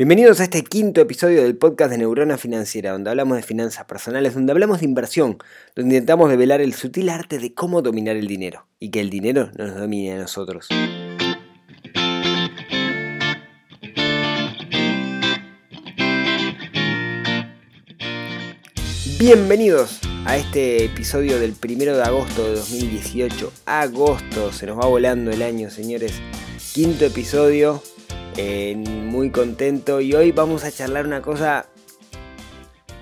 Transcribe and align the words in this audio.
Bienvenidos 0.00 0.40
a 0.40 0.44
este 0.44 0.64
quinto 0.64 1.02
episodio 1.02 1.42
del 1.42 1.58
podcast 1.58 1.90
de 1.90 1.98
Neurona 1.98 2.38
Financiera, 2.38 2.92
donde 2.92 3.10
hablamos 3.10 3.36
de 3.36 3.42
finanzas 3.42 3.84
personales, 3.84 4.32
donde 4.32 4.50
hablamos 4.50 4.80
de 4.80 4.86
inversión, 4.86 5.36
donde 5.76 5.94
intentamos 5.94 6.30
develar 6.30 6.62
el 6.62 6.72
sutil 6.72 7.10
arte 7.10 7.38
de 7.38 7.52
cómo 7.52 7.82
dominar 7.82 8.16
el 8.16 8.26
dinero 8.26 8.66
y 8.78 8.90
que 8.90 9.00
el 9.02 9.10
dinero 9.10 9.50
no 9.58 9.66
nos 9.66 9.76
domine 9.76 10.14
a 10.14 10.16
nosotros. 10.16 10.68
Bienvenidos 19.18 20.00
a 20.24 20.38
este 20.38 20.86
episodio 20.86 21.38
del 21.38 21.52
primero 21.52 21.94
de 21.94 22.04
agosto 22.04 22.48
de 22.48 22.54
2018. 22.54 23.52
Agosto, 23.66 24.50
se 24.50 24.64
nos 24.64 24.78
va 24.78 24.86
volando 24.86 25.30
el 25.30 25.42
año, 25.42 25.68
señores. 25.68 26.14
Quinto 26.72 27.04
episodio, 27.04 27.82
eh, 28.36 28.76
muy 28.76 29.30
contento 29.30 30.00
y 30.00 30.14
hoy 30.14 30.32
vamos 30.32 30.64
a 30.64 30.70
charlar 30.70 31.06
una 31.06 31.22
cosa 31.22 31.66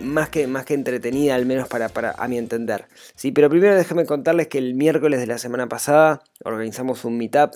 más 0.00 0.28
que, 0.28 0.46
más 0.46 0.64
que 0.64 0.74
entretenida, 0.74 1.34
al 1.34 1.46
menos 1.46 1.68
para, 1.68 1.88
para, 1.88 2.12
a 2.12 2.28
mi 2.28 2.38
entender. 2.38 2.86
Sí, 3.14 3.32
pero 3.32 3.50
primero 3.50 3.74
déjenme 3.74 4.06
contarles 4.06 4.48
que 4.48 4.58
el 4.58 4.74
miércoles 4.74 5.20
de 5.20 5.26
la 5.26 5.38
semana 5.38 5.68
pasada 5.68 6.22
organizamos 6.44 7.04
un 7.04 7.18
meetup 7.18 7.52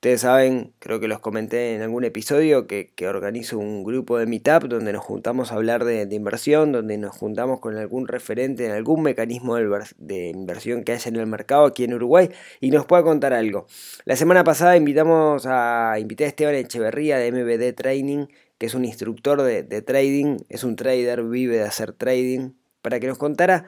Ustedes 0.00 0.22
saben, 0.22 0.72
creo 0.78 0.98
que 0.98 1.08
los 1.08 1.20
comenté 1.20 1.74
en 1.74 1.82
algún 1.82 2.04
episodio, 2.04 2.66
que, 2.66 2.90
organizo 3.06 3.58
un 3.58 3.84
grupo 3.84 4.16
de 4.16 4.24
Meetup 4.24 4.62
donde 4.62 4.94
nos 4.94 5.04
juntamos 5.04 5.52
a 5.52 5.56
hablar 5.56 5.84
de, 5.84 6.08
inversión, 6.10 6.72
donde 6.72 6.96
nos 6.96 7.14
juntamos 7.14 7.60
con 7.60 7.76
algún 7.76 8.08
referente 8.08 8.64
en 8.64 8.72
algún 8.72 9.02
mecanismo 9.02 9.56
de, 9.56 10.28
inversión 10.30 10.84
que 10.84 10.92
haya 10.92 11.06
en 11.10 11.16
el 11.16 11.26
mercado 11.26 11.66
aquí 11.66 11.84
en 11.84 11.92
Uruguay 11.92 12.30
y 12.60 12.70
nos 12.70 12.86
pueda 12.86 13.02
contar 13.02 13.34
algo. 13.34 13.66
La 14.06 14.16
semana 14.16 14.42
pasada 14.42 14.74
invitamos 14.74 15.44
a, 15.44 15.98
invité 16.00 16.24
a 16.24 16.28
Esteban 16.28 16.54
Echeverría 16.54 17.18
de 17.18 17.30
MBD 17.30 17.74
Training, 17.74 18.28
que 18.56 18.64
es 18.64 18.74
un 18.74 18.86
instructor 18.86 19.42
de, 19.42 19.64
de 19.64 19.82
trading, 19.82 20.38
es 20.48 20.64
un 20.64 20.76
trader, 20.76 21.24
vive 21.24 21.58
de 21.58 21.64
hacer 21.64 21.92
trading, 21.92 22.52
para 22.80 23.00
que 23.00 23.06
nos 23.06 23.18
contara 23.18 23.66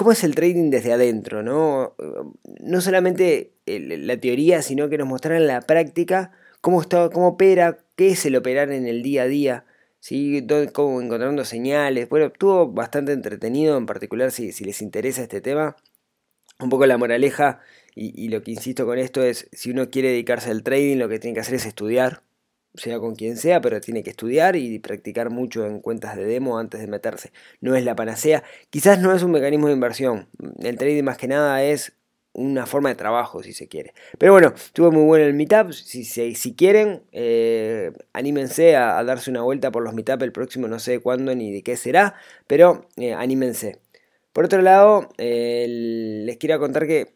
cómo 0.00 0.12
es 0.12 0.24
el 0.24 0.34
trading 0.34 0.70
desde 0.70 0.94
adentro, 0.94 1.42
¿no? 1.42 1.94
No 2.58 2.80
solamente 2.80 3.52
la 3.66 4.16
teoría, 4.16 4.62
sino 4.62 4.88
que 4.88 4.96
nos 4.96 5.06
mostraran 5.06 5.46
la 5.46 5.60
práctica 5.60 6.32
cómo, 6.62 6.80
está, 6.80 7.10
cómo 7.10 7.28
opera, 7.28 7.80
qué 7.96 8.08
es 8.08 8.24
el 8.24 8.34
operar 8.34 8.72
en 8.72 8.86
el 8.86 9.02
día 9.02 9.24
a 9.24 9.26
día, 9.26 9.66
¿sí? 9.98 10.46
cómo 10.72 11.02
encontrando 11.02 11.44
señales. 11.44 12.08
Bueno, 12.08 12.28
estuvo 12.28 12.72
bastante 12.72 13.12
entretenido, 13.12 13.76
en 13.76 13.84
particular 13.84 14.30
si, 14.30 14.52
les 14.64 14.80
interesa 14.80 15.20
este 15.20 15.42
tema. 15.42 15.76
Un 16.60 16.70
poco 16.70 16.86
la 16.86 16.96
moraleja 16.96 17.60
y, 17.94 18.18
y 18.24 18.30
lo 18.30 18.42
que 18.42 18.52
insisto 18.52 18.86
con 18.86 18.98
esto 18.98 19.22
es, 19.22 19.50
si 19.52 19.70
uno 19.70 19.90
quiere 19.90 20.08
dedicarse 20.08 20.50
al 20.50 20.62
trading, 20.62 20.96
lo 20.96 21.10
que 21.10 21.18
tiene 21.18 21.34
que 21.34 21.40
hacer 21.40 21.56
es 21.56 21.66
estudiar, 21.66 22.22
sea 22.74 22.98
con 22.98 23.14
quien 23.14 23.36
sea, 23.36 23.60
pero 23.60 23.80
tiene 23.80 24.02
que 24.02 24.10
estudiar 24.10 24.56
y 24.56 24.78
practicar 24.78 25.30
mucho 25.30 25.66
en 25.66 25.80
cuentas 25.80 26.16
de 26.16 26.24
demo 26.24 26.58
antes 26.58 26.80
de 26.80 26.86
meterse. 26.86 27.32
No 27.60 27.74
es 27.74 27.84
la 27.84 27.96
panacea. 27.96 28.44
Quizás 28.70 29.00
no 29.00 29.14
es 29.14 29.22
un 29.22 29.32
mecanismo 29.32 29.66
de 29.68 29.74
inversión. 29.74 30.28
El 30.60 30.76
trading 30.76 31.02
más 31.02 31.16
que 31.18 31.28
nada 31.28 31.62
es 31.62 31.92
una 32.32 32.66
forma 32.66 32.88
de 32.90 32.94
trabajo, 32.94 33.42
si 33.42 33.52
se 33.52 33.68
quiere. 33.68 33.92
Pero 34.18 34.32
bueno, 34.32 34.52
estuvo 34.54 34.92
muy 34.92 35.04
bueno 35.04 35.24
el 35.24 35.34
meetup. 35.34 35.72
Si, 35.72 36.04
si, 36.04 36.54
quieren, 36.54 37.02
eh, 37.12 37.92
anímense 38.12 38.76
a, 38.76 39.02
darse 39.04 39.30
una 39.30 39.42
vuelta 39.42 39.70
por 39.70 39.82
los 39.82 39.94
meetup 39.94 40.22
el 40.22 40.32
próximo, 40.32 40.68
no 40.68 40.78
sé 40.78 41.00
cuándo 41.00 41.34
ni 41.34 41.52
de 41.52 41.62
qué 41.62 41.76
será, 41.76 42.14
pero 42.46 42.86
eh, 42.96 43.14
anímense. 43.14 43.80
Por 44.32 44.44
otro 44.44 44.62
lado, 44.62 45.08
les 45.18 46.36
quiero 46.36 46.60
contar 46.60 46.86
que 46.86 47.14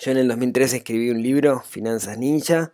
yo 0.00 0.10
en 0.10 0.16
el 0.16 0.28
2013 0.28 0.78
escribí 0.78 1.10
un 1.10 1.22
libro, 1.22 1.60
Finanzas 1.60 2.18
Ninja. 2.18 2.72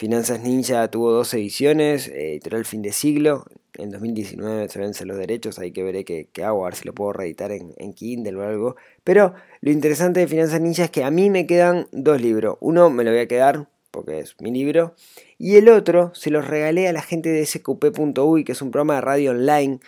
Finanzas 0.00 0.40
Ninja 0.40 0.88
tuvo 0.88 1.12
dos 1.12 1.34
ediciones, 1.34 2.08
eh, 2.08 2.30
editorial 2.30 2.64
fin 2.64 2.80
de 2.80 2.90
siglo. 2.90 3.44
En 3.74 3.90
2019 3.90 4.66
se 4.70 4.78
vencen 4.78 5.08
los 5.08 5.18
derechos, 5.18 5.58
ahí 5.58 5.72
que 5.72 5.82
veré 5.82 6.06
qué, 6.06 6.26
hago, 6.42 6.64
a 6.64 6.70
ver 6.70 6.74
si 6.74 6.86
lo 6.86 6.94
puedo 6.94 7.12
reeditar 7.12 7.52
en, 7.52 7.92
Kindle 7.92 8.34
o 8.36 8.42
algo. 8.42 8.76
Pero 9.04 9.34
lo 9.60 9.70
interesante 9.70 10.20
de 10.20 10.26
Finanzas 10.26 10.58
Ninja 10.62 10.84
es 10.84 10.90
que 10.90 11.04
a 11.04 11.10
mí 11.10 11.28
me 11.28 11.46
quedan 11.46 11.86
dos 11.92 12.18
libros. 12.18 12.56
Uno 12.60 12.88
me 12.88 13.04
lo 13.04 13.10
voy 13.10 13.20
a 13.20 13.28
quedar 13.28 13.68
porque 13.90 14.20
es 14.20 14.36
mi 14.40 14.50
libro. 14.50 14.94
Y 15.36 15.56
el 15.56 15.68
otro 15.68 16.12
se 16.14 16.30
los 16.30 16.48
regalé 16.48 16.88
a 16.88 16.94
la 16.94 17.02
gente 17.02 17.28
de 17.28 17.44
sqp.uy, 17.44 18.44
que 18.44 18.52
es 18.52 18.62
un 18.62 18.70
programa 18.70 18.94
de 18.94 19.00
radio 19.02 19.32
online 19.32 19.80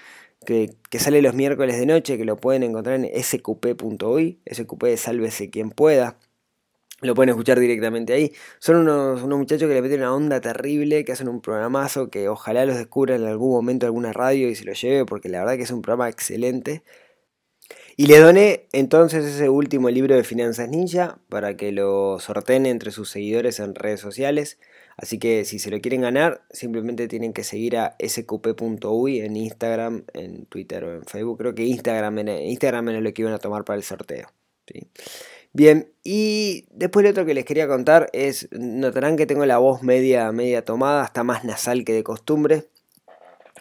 que, 0.45 0.75
que, 0.91 0.99
sale 0.99 1.23
los 1.23 1.33
miércoles 1.33 1.79
de 1.79 1.87
noche, 1.87 2.19
que 2.19 2.27
lo 2.27 2.37
pueden 2.37 2.65
encontrar 2.65 2.97
en 3.03 3.07
sqp.uy. 3.07 4.41
SQP, 4.45 4.97
sálvese 4.97 5.49
quien 5.49 5.71
pueda. 5.71 6.19
Lo 7.03 7.15
pueden 7.15 7.31
escuchar 7.31 7.59
directamente 7.59 8.13
ahí. 8.13 8.33
Son 8.61 8.77
unos, 8.77 9.23
unos, 9.23 9.39
muchachos 9.39 9.69
que 9.69 9.75
le 9.75 9.83
meten 9.83 10.01
una 10.01 10.15
onda 10.15 10.41
terrible, 10.41 11.05
que 11.05 11.13
hacen 11.13 11.29
un 11.29 11.41
programazo 11.41 12.11
que 12.11 12.29
ojalá 12.29 12.65
los 12.65 12.77
descubran 12.77 13.23
en 13.23 13.29
algún 13.29 13.51
momento 13.51 13.87
alguna 13.87 14.13
radio 14.13 14.49
y 14.49 14.55
se 14.55 14.65
lo 14.65 14.73
lleve, 14.73 15.05
porque 15.05 15.29
la 15.29 15.41
verdad 15.41 15.57
que 15.57 15.65
es 15.65 15.71
un 15.73 15.83
programa 15.83 16.09
excelente. 16.09 16.83
Y 17.97 18.07
le 18.07 18.19
doné 18.19 18.69
entonces 18.73 19.25
ese 19.25 19.49
último 19.49 19.91
libro 19.91 20.15
de 20.15 20.25
Finanzas 20.25 20.69
Ninja 20.69 21.19
para 21.29 21.57
que 21.57 21.73
lo 21.73 22.19
sorteen 22.21 22.67
entre 22.67 22.91
sus 22.91 23.11
seguidores 23.11 23.61
en 23.61 23.75
redes 23.75 24.01
sociales. 24.01 24.59
Así 24.97 25.19
que 25.19 25.45
si 25.45 25.59
se 25.59 25.71
lo 25.71 25.81
quieren 25.81 26.03
ganar, 26.03 26.43
simplemente 26.51 27.09
tienen 27.09 27.33
que 27.33 27.45
seguir 27.45 27.77
a 27.77 27.97
sqp.uy 27.99 29.21
en 29.21 29.37
Instagram, 29.37 30.05
en 30.15 30.47
Twitter 30.47 30.85
o 30.85 30.95
en 30.95 31.05
Facebook. 31.05 31.39
Creo 31.39 31.55
que 31.55 31.65
Instagram, 31.65 32.29
Instagram 32.29 32.89
es 32.91 33.03
lo 33.03 33.13
que 33.13 33.23
iban 33.23 33.35
a 33.35 33.39
tomar 33.39 33.65
para 33.65 33.77
el 33.77 33.83
sorteo. 33.83 34.29
¿sí? 34.67 34.87
Bien, 35.55 35.93
y 36.03 36.65
después 36.71 37.05
lo 37.05 37.11
otro 37.11 37.27
que 37.27 37.35
les 37.35 37.45
quería 37.45 37.69
contar 37.69 38.09
es, 38.15 38.49
notarán 38.53 39.17
que 39.17 39.27
tengo 39.27 39.45
la 39.45 39.59
voz 39.59 39.83
media, 39.83 40.33
media 40.33 40.65
tomada, 40.65 41.05
está 41.05 41.25
más 41.25 41.45
nasal 41.45 41.85
que 41.85 41.93
de 41.93 42.03
costumbre. 42.03 42.69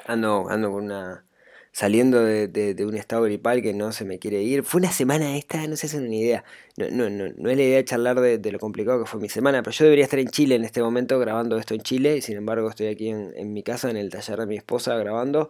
Ando, 0.06 0.50
ando 0.50 0.72
con 0.72 0.86
una... 0.86 1.26
saliendo 1.74 2.24
de, 2.24 2.76
un 2.88 2.96
estado 2.96 3.24
gripal 3.24 3.62
que 3.62 3.74
no 3.74 3.92
se 3.92 4.06
me 4.06 4.20
quiere 4.20 4.42
ir. 4.42 4.64
Fue 4.64 4.80
una 4.80 4.92
semana 4.92 5.36
esta, 5.38 5.68
no 5.68 5.76
se 5.76 5.88
hacen 5.88 6.06
una 6.06 6.16
idea. 6.16 6.46
No, 6.78 6.90
no, 6.90 7.10
no, 7.10 7.50
es 7.50 7.58
la 7.58 7.64
idea 7.64 7.78
de 7.78 7.86
charlar 7.86 8.22
de, 8.22 8.52
lo 8.52 8.60
complicado 8.60 9.04
que 9.04 9.10
fue 9.10 9.20
mi 9.20 9.30
semana, 9.30 9.62
pero 9.62 9.74
yo 9.74 9.84
debería 9.86 10.06
estar 10.06 10.20
en 10.20 10.30
Chile 10.30 10.56
en 10.56 10.64
este 10.64 10.82
momento 10.82 11.20
grabando 11.20 11.58
esto 11.58 11.74
en 11.74 11.82
Chile, 11.82 12.16
y 12.18 12.22
sin 12.22 12.38
embargo 12.38 12.70
estoy 12.70 12.88
aquí 12.88 13.10
en, 13.10 13.34
en 13.36 13.52
mi 13.54 13.64
casa, 13.64 13.90
en 13.90 13.98
el 13.98 14.10
taller 14.10 14.40
de 14.40 14.46
mi 14.48 14.56
esposa, 14.56 14.96
grabando, 14.96 15.50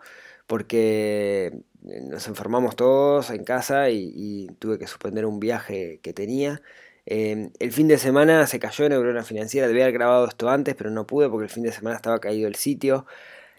porque 0.51 1.63
eh, 1.88 2.01
nos 2.01 2.28
enfermamos 2.28 2.75
todos 2.75 3.29
en 3.29 3.45
casa 3.45 3.89
y, 3.89 4.47
tuve 4.59 4.78
que 4.78 4.85
suspender 4.85 5.25
un 5.25 5.39
viaje 5.39 6.01
que 6.03 6.12
tenía. 6.12 6.62
Em, 7.06 7.51
el 7.59 7.72
fin 7.72 7.88
de 7.88 7.97
semana 7.97 8.45
se 8.47 8.59
cayó 8.59 8.84
en 8.84 8.91
Neurona 8.91 9.23
Financiera, 9.23 9.69
debía 9.69 9.85
haber 9.85 9.94
grabado 9.94 10.28
esto 10.28 10.50
antes, 10.50 10.75
pero 10.75 10.89
no 10.89 11.07
pude 11.07 11.29
porque 11.29 11.45
el 11.45 11.50
fin 11.50 11.63
de 11.63 11.72
semana 11.72 11.95
estaba 11.95 12.19
caído 12.19 12.50
el 12.50 12.56
sitio. 12.56 13.06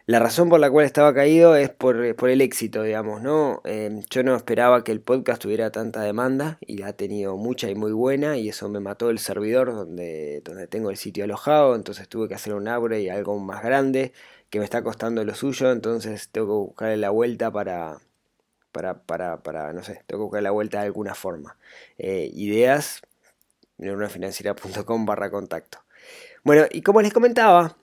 La 0.05 0.19
razón 0.19 0.51
por 0.51 0.61
la 0.61 0.71
cual 0.71 0.85
estaba 0.85 1.15
caído 1.15 1.57
es 1.57 1.71
por, 1.71 1.97
el 1.97 2.41
éxito, 2.43 2.83
digamos, 2.83 3.23
¿no? 3.23 3.63
Yo 4.11 4.23
no 4.23 4.37
esperaba 4.37 4.85
que 4.85 4.93
el 4.93 5.01
podcast 5.01 5.41
tuviera 5.41 5.71
tanta 5.71 6.03
demanda 6.03 6.59
y 6.61 6.83
ha 6.83 6.93
tenido 6.93 7.39
mucha 7.39 7.71
y 7.71 7.75
muy 7.75 7.93
buena 7.93 8.37
y 8.37 8.51
eso 8.51 8.69
me 8.69 8.81
mató 8.81 9.09
el 9.09 9.19
servidor 9.19 9.73
donde, 9.73 10.43
donde 10.45 10.67
tengo 10.67 10.91
el 10.91 10.97
sitio 10.99 11.25
alojado, 11.25 11.75
entonces 11.75 12.09
tuve 12.09 12.29
que 12.29 12.35
hacer 12.35 12.53
un 12.53 12.69
upgrade 12.69 13.03
y 13.03 13.09
algo 13.09 13.39
más 13.39 13.63
grande 13.63 14.13
que 14.53 14.59
me 14.59 14.67
está 14.67 14.83
costando 14.85 15.25
lo 15.25 15.35
suyo, 15.35 15.73
entonces 15.73 16.29
tengo 16.31 16.47
que 16.47 16.69
buscarle 16.69 16.99
la 16.99 17.09
vuelta 17.09 17.51
para, 17.51 18.01
para, 18.71 19.03
para, 19.03 19.43
para, 19.43 19.73
no 19.73 19.83
sé, 19.83 20.03
tengo 20.07 20.21
que 20.21 20.25
buscar 20.25 20.43
la 20.43 20.51
vuelta 20.51 20.81
de 20.81 20.87
alguna 20.89 21.15
forma. 21.15 21.57
Eh, 21.97 22.31
ideas, 22.35 23.01
neurofinanciera.com 23.79 25.07
barra 25.07 25.31
contacto. 25.31 25.79
Bueno, 26.45 26.67
y 26.71 26.83
como 26.83 27.01
les 27.01 27.15
comentaba, 27.15 27.79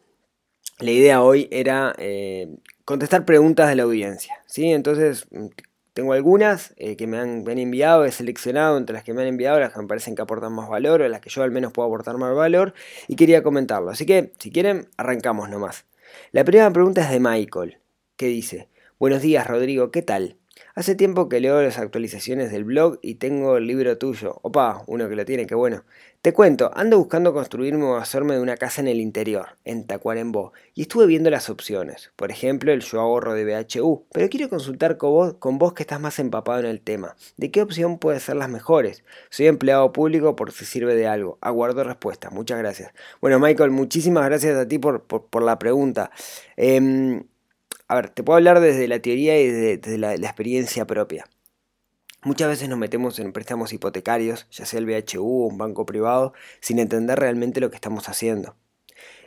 la 0.78 0.91
idea 0.91 1.24
hoy 1.24 1.47
era 1.50 1.96
eh, 1.97 2.56
contestar 2.85 3.25
preguntas 3.25 3.68
de 3.68 3.75
la 3.75 3.81
audiencia. 3.81 4.35
¿sí? 4.46 4.72
Entonces, 4.72 5.25
mm, 5.31 5.47
tengo 5.94 6.13
algunas 6.13 6.75
eh, 6.78 6.96
que 6.96 7.08
me 7.08 7.18
han, 7.18 7.50
enviado, 7.50 8.06
he 8.06 8.12
seleccionado 8.12 8.78
entre 8.78 8.94
las 8.94 9.03
que 9.03 9.16
me 9.16 9.24
han 9.24 9.28
enviado, 9.28 9.59
las 9.59 9.74
que 9.74 9.79
me 9.79 9.88
parecen 9.88 10.13
que 10.13 10.22
aportan 10.22 10.53
más 10.53 10.69
valor, 10.69 11.02
o 11.02 11.09
las 11.09 11.19
que 11.19 11.31
yo 11.31 11.41
al 11.41 11.50
menos 11.50 11.74
puedo 11.74 11.88
aportar 11.88 12.18
más 12.19 12.35
valor, 12.35 12.75
y 13.08 13.16
quería 13.16 13.41
comentarlo. 13.41 13.90
Así 13.90 14.06
que, 14.06 14.34
si 14.38 14.52
quieren, 14.52 14.88
arrancamos 14.97 15.50
nomás. 15.50 15.85
La 16.31 16.44
primera 16.44 16.72
pregunta 16.72 17.02
es 17.02 17.09
de 17.09 17.19
Michael, 17.19 17.80
que 18.16 18.28
dice, 18.28 18.70
Buenos 18.99 19.22
días 19.22 19.47
Rodrigo, 19.47 19.91
¿qué 19.91 20.02
tal? 20.02 20.39
Hace 20.79 20.96
tiempo 20.96 21.28
que 21.28 21.41
leo 21.41 21.61
las 21.61 21.78
actualizaciones 21.78 22.53
del 22.53 22.64
blog 22.64 22.99
y 23.02 23.16
tengo 23.16 23.58
el 23.58 23.67
libro 23.67 23.97
tuyo. 23.97 24.40
Opa, 24.43 24.85
uno 24.87 25.09
que 25.09 25.17
lo 25.17 25.26
tiene, 25.26 25.46
qué 25.46 25.53
bueno. 25.53 25.84
Te 26.22 26.31
cuento, 26.31 26.72
ando 26.73 26.97
buscando 26.97 27.34
construirme 27.34 27.84
o 27.84 27.97
hacerme 27.97 28.35
de 28.35 28.40
una 28.40 28.55
casa 28.55 28.79
en 28.79 28.87
el 28.87 29.02
interior, 29.02 29.58
en 29.66 29.85
Tacuarembó, 29.85 30.53
y 30.76 30.84
estuve 30.84 31.05
viendo 31.05 31.29
las 31.29 31.49
opciones. 31.49 32.14
Por 32.16 32.31
ejemplo, 32.31 32.72
el 32.72 32.79
yo 32.79 33.02
ahorro 33.02 33.34
de 33.34 33.43
BHU, 33.43 34.05
pero 34.14 34.29
quiero 34.29 34.47
consultar 34.47 34.96
con 34.96 35.11
vos, 35.11 35.34
con 35.34 35.58
vos 35.58 35.73
que 35.73 35.84
estás 35.84 35.99
más 35.99 36.17
empapado 36.17 36.61
en 36.61 36.67
el 36.67 36.79
tema. 36.79 37.17
¿De 37.35 37.52
qué 37.52 37.61
opción 37.61 37.99
puede 37.99 38.22
ser 38.22 38.37
las 38.37 38.47
mejores? 38.47 39.03
Soy 39.29 39.47
empleado 39.47 39.91
público 39.91 40.37
por 40.37 40.53
si 40.53 40.64
sirve 40.64 40.96
de 40.96 41.08
algo. 41.08 41.40
Aguardo 41.41 41.84
respuesta. 41.84 42.29
Muchas 42.29 42.58
gracias. 42.58 42.93
Bueno, 43.20 43.37
Michael, 43.37 43.72
muchísimas 43.72 44.23
gracias 44.23 44.58
a 44.58 44.66
ti 44.66 44.79
por, 44.79 45.03
por, 45.03 45.43
la 45.43 45.59
pregunta. 45.59 46.09
Eh, 46.55 47.22
a 47.90 47.96
ver, 47.96 48.09
te 48.12 48.24
puedo 48.24 48.38
hablar 48.38 48.59
desde 48.59 48.88
la 48.88 49.00
teoría 49.00 49.41
y 49.41 49.47
desde, 49.47 49.97
la, 49.97 50.14
experiencia 50.14 50.86
propia. 50.86 51.26
Muchas 52.24 52.47
veces 52.47 52.70
nos 52.70 52.78
metemos 52.78 53.18
en 53.18 53.34
préstamos 53.34 53.74
hipotecarios, 53.74 54.46
ya 54.52 54.68
sea 54.68 54.80
el 54.80 54.86
BHU 54.86 55.24
o 55.24 55.47
un 55.47 55.58
banco 55.58 55.88
privado, 55.88 56.34
sin 56.59 56.78
entender 56.78 57.18
realmente 57.18 57.59
lo 57.59 57.72
que 57.72 57.76
estamos 57.76 58.08
haciendo. 58.08 58.56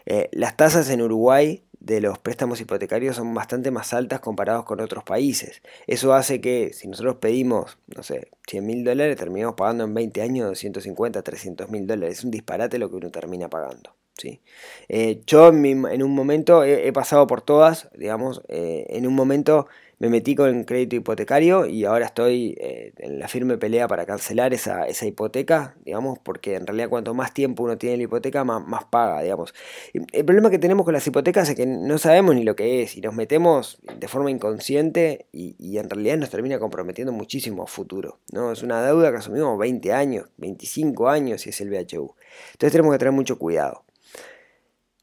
Eh, 0.07 0.29
las 0.31 0.57
tasas 0.57 0.89
en 0.91 1.03
Uruguay 1.03 1.65
de 1.81 2.01
los 2.01 2.21
préstamos 2.21 2.61
hipotecarios 2.61 3.17
son 3.17 3.35
bastante 3.35 3.73
más 3.73 3.93
altas 3.93 4.21
comparados 4.21 4.65
con 4.65 4.81
otros 4.81 5.03
países. 5.03 5.61
Eso 5.89 6.15
hace 6.15 6.41
que 6.41 6.73
si 6.73 6.87
nosotros 6.87 7.17
pedimos, 7.17 7.79
no 7.97 8.05
sé, 8.05 8.31
100 8.47 8.65
mil 8.65 8.85
dólares, 8.85 9.17
terminamos 9.17 9.57
pagando 9.57 9.83
en 9.83 9.93
20 9.93 10.23
años 10.23 10.49
250, 10.51 11.21
300 11.23 11.69
mil 11.69 11.89
dólares. 11.89 12.19
Es 12.19 12.25
un 12.25 12.31
disparate 12.31 12.79
lo 12.79 12.89
que 12.91 12.97
uno 12.97 13.11
termina 13.11 13.49
pagando. 13.49 13.97
¿Sí? 14.17 14.41
Eh, 14.89 15.23
yo 15.27 15.49
en, 15.49 16.03
un 16.03 16.15
momento 16.15 16.65
he, 16.65 16.93
pasado 16.93 17.27
por 17.27 17.43
todas, 17.43 17.89
digamos, 17.97 18.43
eh, 18.49 18.87
en 18.91 19.07
un 19.07 19.15
momento 19.15 19.67
me 20.03 20.09
metí 20.09 20.35
con 20.35 20.65
crédito 20.65 20.97
hipotecario 20.97 21.65
y 21.65 21.85
ahora 21.85 22.07
estoy 22.07 22.57
eh, 22.59 22.93
en 22.99 23.21
la 23.21 23.29
firme 23.29 23.57
pelea 23.57 23.87
para 23.87 24.05
cancelar 24.05 24.53
esa, 24.53 24.89
hipoteca, 25.07 25.77
digamos, 25.85 26.19
porque 26.19 26.57
en 26.57 26.67
realidad 26.67 26.89
cuanto 26.89 27.15
más 27.15 27.33
tiempo 27.33 27.63
uno 27.63 27.79
tiene 27.79 27.99
la 27.99 28.03
hipoteca, 28.03 28.43
más, 28.43 28.85
paga, 28.87 29.23
digamos. 29.23 29.55
el 29.93 30.25
problema 30.25 30.51
que 30.51 30.59
tenemos 30.59 30.85
con 30.85 30.93
las 30.93 31.07
hipotecas 31.07 31.49
es 31.51 31.55
que 31.55 31.67
no 31.67 31.99
sabemos 31.99 32.35
ni 32.35 32.43
lo 32.43 32.57
que 32.57 32.83
es 32.83 32.97
y 32.97 33.01
nos 33.01 33.15
metemos 33.15 33.79
de 33.97 34.09
forma 34.09 34.33
inconsciente 34.33 35.27
y, 35.31 35.79
en 35.79 35.89
realidad 35.89 36.17
nos 36.17 36.31
termina 36.31 36.59
comprometiendo 36.59 37.13
muchísimo 37.13 37.63
a 37.63 37.67
futuro, 37.69 38.19
¿no? 38.33 38.51
Es 38.51 38.65
una 38.65 38.83
deuda 38.83 39.13
que 39.13 39.19
asumimos 39.19 39.57
20 39.57 39.93
años, 39.93 40.29
25 40.37 41.09
años 41.09 41.43
si 41.43 41.51
es 41.51 41.61
el 41.61 41.71
BHU. 41.71 42.17
Entonces 42.53 42.73
tenemos 42.73 42.93
que 42.93 42.99
tener 42.99 43.13
mucho 43.13 43.39
cuidado. 43.39 43.85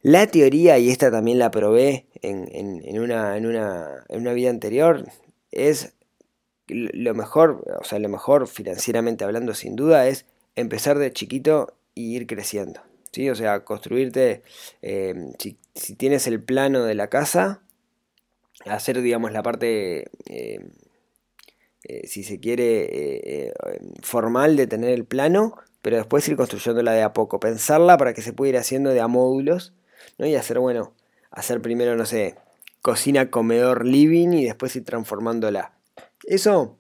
La 0.02 0.28
teoría, 0.28 0.78
y 0.80 0.90
esta 0.90 1.12
también 1.12 1.40
la 1.40 1.52
probé 1.52 2.06
en, 2.22 3.00
una, 3.00 3.36
en, 3.36 3.46
una, 3.46 4.34
vida 4.34 4.50
anterior, 4.50 5.06
es 5.52 5.94
lo 6.68 7.14
mejor, 7.14 7.66
o 7.80 7.84
sea, 7.84 8.00
lo 8.00 8.08
mejor 8.08 8.48
financieramente 8.48 9.26
hablando 9.26 9.54
sin 9.54 9.76
duda 9.76 10.08
es 10.08 10.26
empezar 10.56 11.00
de 11.00 11.12
chiquito 11.12 11.74
y 11.96 12.16
ir 12.16 12.28
creciendo. 12.28 12.82
¿sí? 13.12 13.30
O 13.30 13.36
sea, 13.36 13.66
construirte, 13.66 14.44
eh, 14.82 15.34
si, 15.38 15.96
tienes 15.96 16.28
el 16.28 16.42
plano 16.42 16.84
de 16.86 16.96
la 16.96 17.10
casa, 17.10 17.62
hacer, 18.66 19.02
digamos, 19.02 19.34
la 19.34 19.44
parte, 19.44 20.10
eh, 20.28 20.62
eh, 21.84 22.08
si 22.08 22.24
se 22.24 22.40
quiere, 22.40 23.52
formal 24.02 24.56
de 24.56 24.66
tener 24.66 24.92
el 24.92 25.04
plano, 25.04 25.56
pero 25.82 25.98
después 25.98 26.26
ir 26.30 26.38
construyéndola 26.38 26.94
de 26.94 27.02
a 27.02 27.12
poco, 27.12 27.42
pensarla 27.42 27.98
para 27.98 28.14
que 28.14 28.22
se 28.22 28.32
pueda 28.32 28.52
ir 28.52 28.58
haciendo 28.58 28.92
de 28.92 29.02
a 29.02 29.08
módulos 29.08 29.74
¿no? 30.18 30.26
Y 30.26 30.36
hacer, 30.36 30.60
bueno, 30.60 30.94
hacer 31.32 31.62
primero, 31.62 31.96
no 31.96 32.06
sé, 32.06 32.36
cocina, 32.82 33.30
comedor, 33.30 33.86
living 33.86 34.30
y 34.34 34.46
después 34.46 34.76
ir 34.76 34.86
transformándola. 34.86 35.74
Eso 36.24 36.78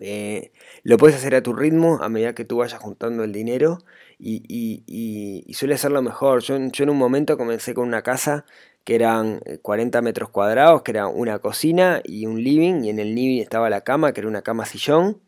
eh, 0.00 0.52
lo 0.82 0.96
puedes 0.96 1.16
hacer 1.16 1.34
a 1.34 1.42
tu 1.42 1.52
ritmo 1.52 1.98
a 2.00 2.08
medida 2.08 2.34
que 2.34 2.44
tú 2.44 2.58
vayas 2.58 2.80
juntando 2.80 3.22
el 3.22 3.32
dinero 3.32 3.78
y, 4.18 5.46
suele 5.54 5.76
ser 5.76 5.92
lo 5.92 6.02
mejor. 6.02 6.42
Yo, 6.42 6.56
yo, 6.56 6.84
en 6.84 6.90
un 6.90 6.98
momento 6.98 7.36
comencé 7.36 7.74
con 7.74 7.86
una 7.86 8.02
casa 8.02 8.44
que 8.84 8.94
eran 8.94 9.40
40 9.62 9.98
eh, 9.98 10.02
metros 10.02 10.30
cuadrados, 10.30 10.82
que 10.82 10.92
era 10.92 11.06
una 11.06 11.38
cocina 11.38 12.00
y 12.04 12.26
un 12.26 12.42
living, 12.42 12.84
y 12.84 12.90
en 12.90 12.98
el 12.98 13.14
living 13.14 13.40
estaba 13.40 13.68
la 13.68 13.82
cama, 13.82 14.12
que 14.12 14.20
era 14.20 14.28
una 14.28 14.42
cama 14.42 14.64
sillón, 14.64 15.20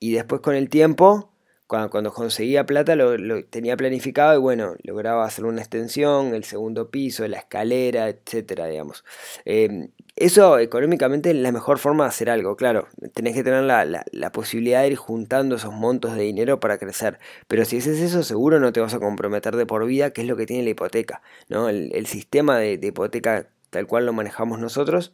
y 0.00 0.12
después 0.12 0.40
con 0.40 0.54
el 0.54 0.70
tiempo 0.70 1.30
cuando, 1.68 2.12
conseguía 2.14 2.64
plata 2.64 2.96
lo, 2.96 3.44
tenía 3.44 3.76
planificado 3.76 4.34
y 4.34 4.38
bueno, 4.38 4.74
lograba 4.82 5.26
hacer 5.26 5.44
una 5.44 5.60
extensión, 5.60 6.34
el 6.34 6.44
segundo 6.44 6.90
piso, 6.90 7.28
la 7.28 7.38
escalera, 7.38 8.08
etcétera, 8.08 8.66
digamos. 8.66 9.04
Em, 9.44 9.90
eso 10.16 10.58
económicamente 10.58 11.30
es 11.30 11.36
la 11.36 11.52
mejor 11.52 11.78
forma 11.78 12.04
de 12.04 12.08
hacer 12.08 12.30
algo, 12.30 12.56
claro, 12.56 12.88
tenés 13.12 13.34
que 13.34 13.44
tener 13.44 13.64
la, 13.64 14.32
posibilidad 14.32 14.80
de 14.82 14.88
ir 14.88 14.96
juntando 14.96 15.56
esos 15.56 15.74
montos 15.74 16.16
de 16.16 16.22
dinero 16.22 16.58
para 16.58 16.78
crecer, 16.78 17.18
pero 17.48 17.64
si 17.66 17.78
haces 17.78 18.00
eso 18.00 18.22
seguro 18.22 18.60
no 18.60 18.72
te 18.72 18.80
vas 18.80 18.94
a 18.94 18.98
comprometer 18.98 19.54
de 19.54 19.66
por 19.66 19.84
vida, 19.86 20.10
que 20.12 20.22
es 20.22 20.26
lo 20.26 20.36
que 20.36 20.46
tiene 20.46 20.62
la 20.62 20.70
hipoteca, 20.70 21.22
¿no? 21.48 21.68
El, 21.68 22.06
sistema 22.06 22.58
de, 22.58 22.78
de 22.78 22.86
hipoteca 22.88 23.50
tal 23.70 23.86
cual 23.86 24.06
lo 24.06 24.14
manejamos 24.14 24.58
nosotros, 24.58 25.12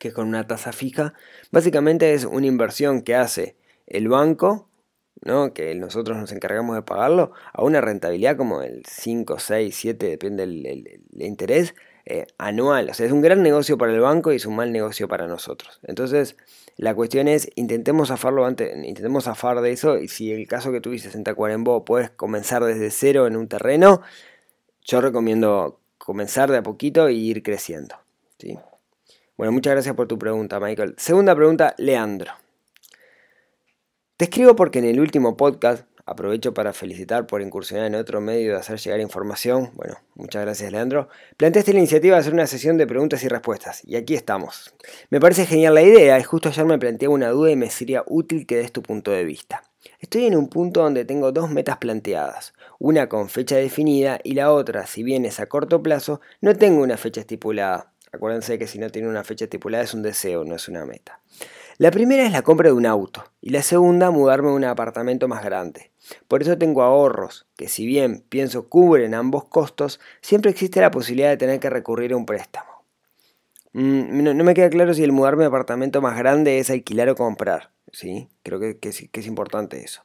que 0.00 0.12
con 0.12 0.26
una 0.26 0.48
tasa 0.48 0.72
fija, 0.72 1.14
básicamente 1.52 2.12
es 2.12 2.24
una 2.24 2.46
inversión 2.46 3.02
que 3.02 3.14
hace 3.14 3.56
el 3.86 4.08
banco 4.08 4.68
que 5.54 5.74
nosotros 5.74 6.18
nos 6.18 6.32
encargamos 6.32 6.76
de 6.76 6.82
pagarlo, 6.82 7.32
a 7.52 7.62
una 7.62 7.80
rentabilidad 7.80 8.36
como 8.36 8.62
el 8.62 8.82
5, 8.86 9.38
6, 9.38 9.74
7, 9.74 10.06
depende 10.06 10.46
del 10.46 11.00
interés, 11.18 11.74
eh, 12.06 12.26
anual. 12.36 12.90
O 12.90 12.94
sea, 12.94 13.06
es 13.06 13.12
un 13.12 13.22
gran 13.22 13.42
negocio 13.42 13.78
para 13.78 13.92
el 13.92 14.00
banco 14.00 14.32
y 14.32 14.36
es 14.36 14.44
un 14.44 14.56
mal 14.56 14.72
negocio 14.72 15.08
para 15.08 15.26
nosotros. 15.26 15.80
Entonces, 15.84 16.36
la 16.76 16.94
cuestión 16.94 17.28
es, 17.28 17.50
intentemos 17.54 18.08
zafarlo 18.08 18.44
antes, 18.44 18.76
intentemos 18.76 19.24
zafar 19.24 19.60
de 19.60 19.72
eso 19.72 19.98
y 19.98 20.08
si 20.08 20.32
el 20.32 20.46
caso 20.46 20.72
que 20.72 20.80
tuviste 20.80 21.16
en 21.16 21.24
Tacuarembó 21.24 21.84
puedes 21.84 22.10
comenzar 22.10 22.64
desde 22.64 22.90
cero 22.90 23.26
en 23.26 23.36
un 23.36 23.48
terreno, 23.48 24.02
yo 24.82 25.00
recomiendo 25.00 25.80
comenzar 25.96 26.50
de 26.50 26.58
a 26.58 26.62
poquito 26.62 27.08
y 27.08 27.16
ir 27.16 27.42
creciendo. 27.42 27.96
¿sí? 28.38 28.58
Bueno, 29.38 29.52
muchas 29.52 29.72
gracias 29.72 29.94
por 29.94 30.06
tu 30.06 30.18
pregunta, 30.18 30.60
Michael. 30.60 30.94
Segunda 30.98 31.34
pregunta, 31.34 31.74
Leandro. 31.78 32.43
Te 34.16 34.26
escribo 34.26 34.54
porque 34.54 34.78
en 34.78 34.84
el 34.84 35.00
último 35.00 35.36
podcast, 35.36 35.88
aprovecho 36.06 36.54
para 36.54 36.72
felicitar 36.72 37.26
por 37.26 37.42
incursionar 37.42 37.86
en 37.86 37.96
otro 37.96 38.20
medio 38.20 38.52
de 38.52 38.58
hacer 38.58 38.78
llegar 38.78 39.00
información, 39.00 39.72
bueno, 39.74 39.96
muchas 40.14 40.42
gracias 40.42 40.70
Leandro, 40.70 41.08
planteaste 41.36 41.72
la 41.72 41.80
iniciativa 41.80 42.14
de 42.14 42.20
hacer 42.20 42.32
una 42.32 42.46
sesión 42.46 42.78
de 42.78 42.86
preguntas 42.86 43.24
y 43.24 43.28
respuestas, 43.28 43.82
y 43.84 43.96
aquí 43.96 44.14
estamos. 44.14 44.72
Me 45.10 45.18
parece 45.18 45.46
genial 45.46 45.74
la 45.74 45.82
idea, 45.82 46.16
y 46.20 46.22
justo 46.22 46.48
ayer 46.48 46.64
me 46.64 46.78
planteaba 46.78 47.12
una 47.12 47.30
duda 47.30 47.50
y 47.50 47.56
me 47.56 47.70
sería 47.70 48.04
útil 48.06 48.46
que 48.46 48.58
des 48.58 48.70
tu 48.70 48.82
punto 48.84 49.10
de 49.10 49.24
vista. 49.24 49.64
Estoy 49.98 50.26
en 50.26 50.36
un 50.36 50.48
punto 50.48 50.82
donde 50.84 51.04
tengo 51.04 51.32
dos 51.32 51.50
metas 51.50 51.78
planteadas, 51.78 52.54
una 52.78 53.08
con 53.08 53.28
fecha 53.28 53.56
definida 53.56 54.20
y 54.22 54.34
la 54.34 54.52
otra, 54.52 54.86
si 54.86 55.02
bien 55.02 55.24
es 55.24 55.40
a 55.40 55.46
corto 55.46 55.82
plazo, 55.82 56.20
no 56.40 56.54
tengo 56.54 56.84
una 56.84 56.96
fecha 56.96 57.22
estipulada. 57.22 57.90
Acuérdense 58.12 58.60
que 58.60 58.68
si 58.68 58.78
no 58.78 58.90
tiene 58.90 59.08
una 59.08 59.24
fecha 59.24 59.46
estipulada 59.46 59.82
es 59.82 59.92
un 59.92 60.02
deseo, 60.02 60.44
no 60.44 60.54
es 60.54 60.68
una 60.68 60.86
meta. 60.86 61.18
La 61.76 61.90
primera 61.90 62.24
es 62.24 62.30
la 62.30 62.42
compra 62.42 62.68
de 62.68 62.72
un 62.72 62.86
auto 62.86 63.24
y 63.40 63.50
la 63.50 63.60
segunda 63.60 64.12
mudarme 64.12 64.50
a 64.50 64.52
un 64.52 64.64
apartamento 64.64 65.26
más 65.26 65.42
grande. 65.44 65.90
Por 66.28 66.40
eso 66.40 66.56
tengo 66.56 66.82
ahorros, 66.82 67.48
que 67.56 67.66
si 67.66 67.84
bien 67.84 68.24
pienso 68.28 68.68
cubren 68.68 69.12
ambos 69.12 69.46
costos, 69.46 69.98
siempre 70.20 70.52
existe 70.52 70.80
la 70.80 70.92
posibilidad 70.92 71.30
de 71.30 71.36
tener 71.36 71.58
que 71.58 71.70
recurrir 71.70 72.12
a 72.12 72.16
un 72.16 72.26
préstamo. 72.26 72.73
Mm, 73.74 74.22
no, 74.22 74.44
me 74.44 74.54
queda 74.54 74.70
claro 74.70 74.94
si 74.94 75.02
el 75.04 75.12
mudarme 75.12 75.42
un 75.42 75.48
apartamento 75.48 76.00
más 76.00 76.16
grande 76.16 76.58
es 76.58 76.70
alquilar 76.70 77.08
o 77.10 77.16
comprar. 77.16 77.70
¿sí? 77.92 78.28
Creo 78.42 78.60
que, 78.60 78.78
que, 78.78 78.88
es 78.88 79.26
importante 79.26 79.82
eso. 79.82 80.02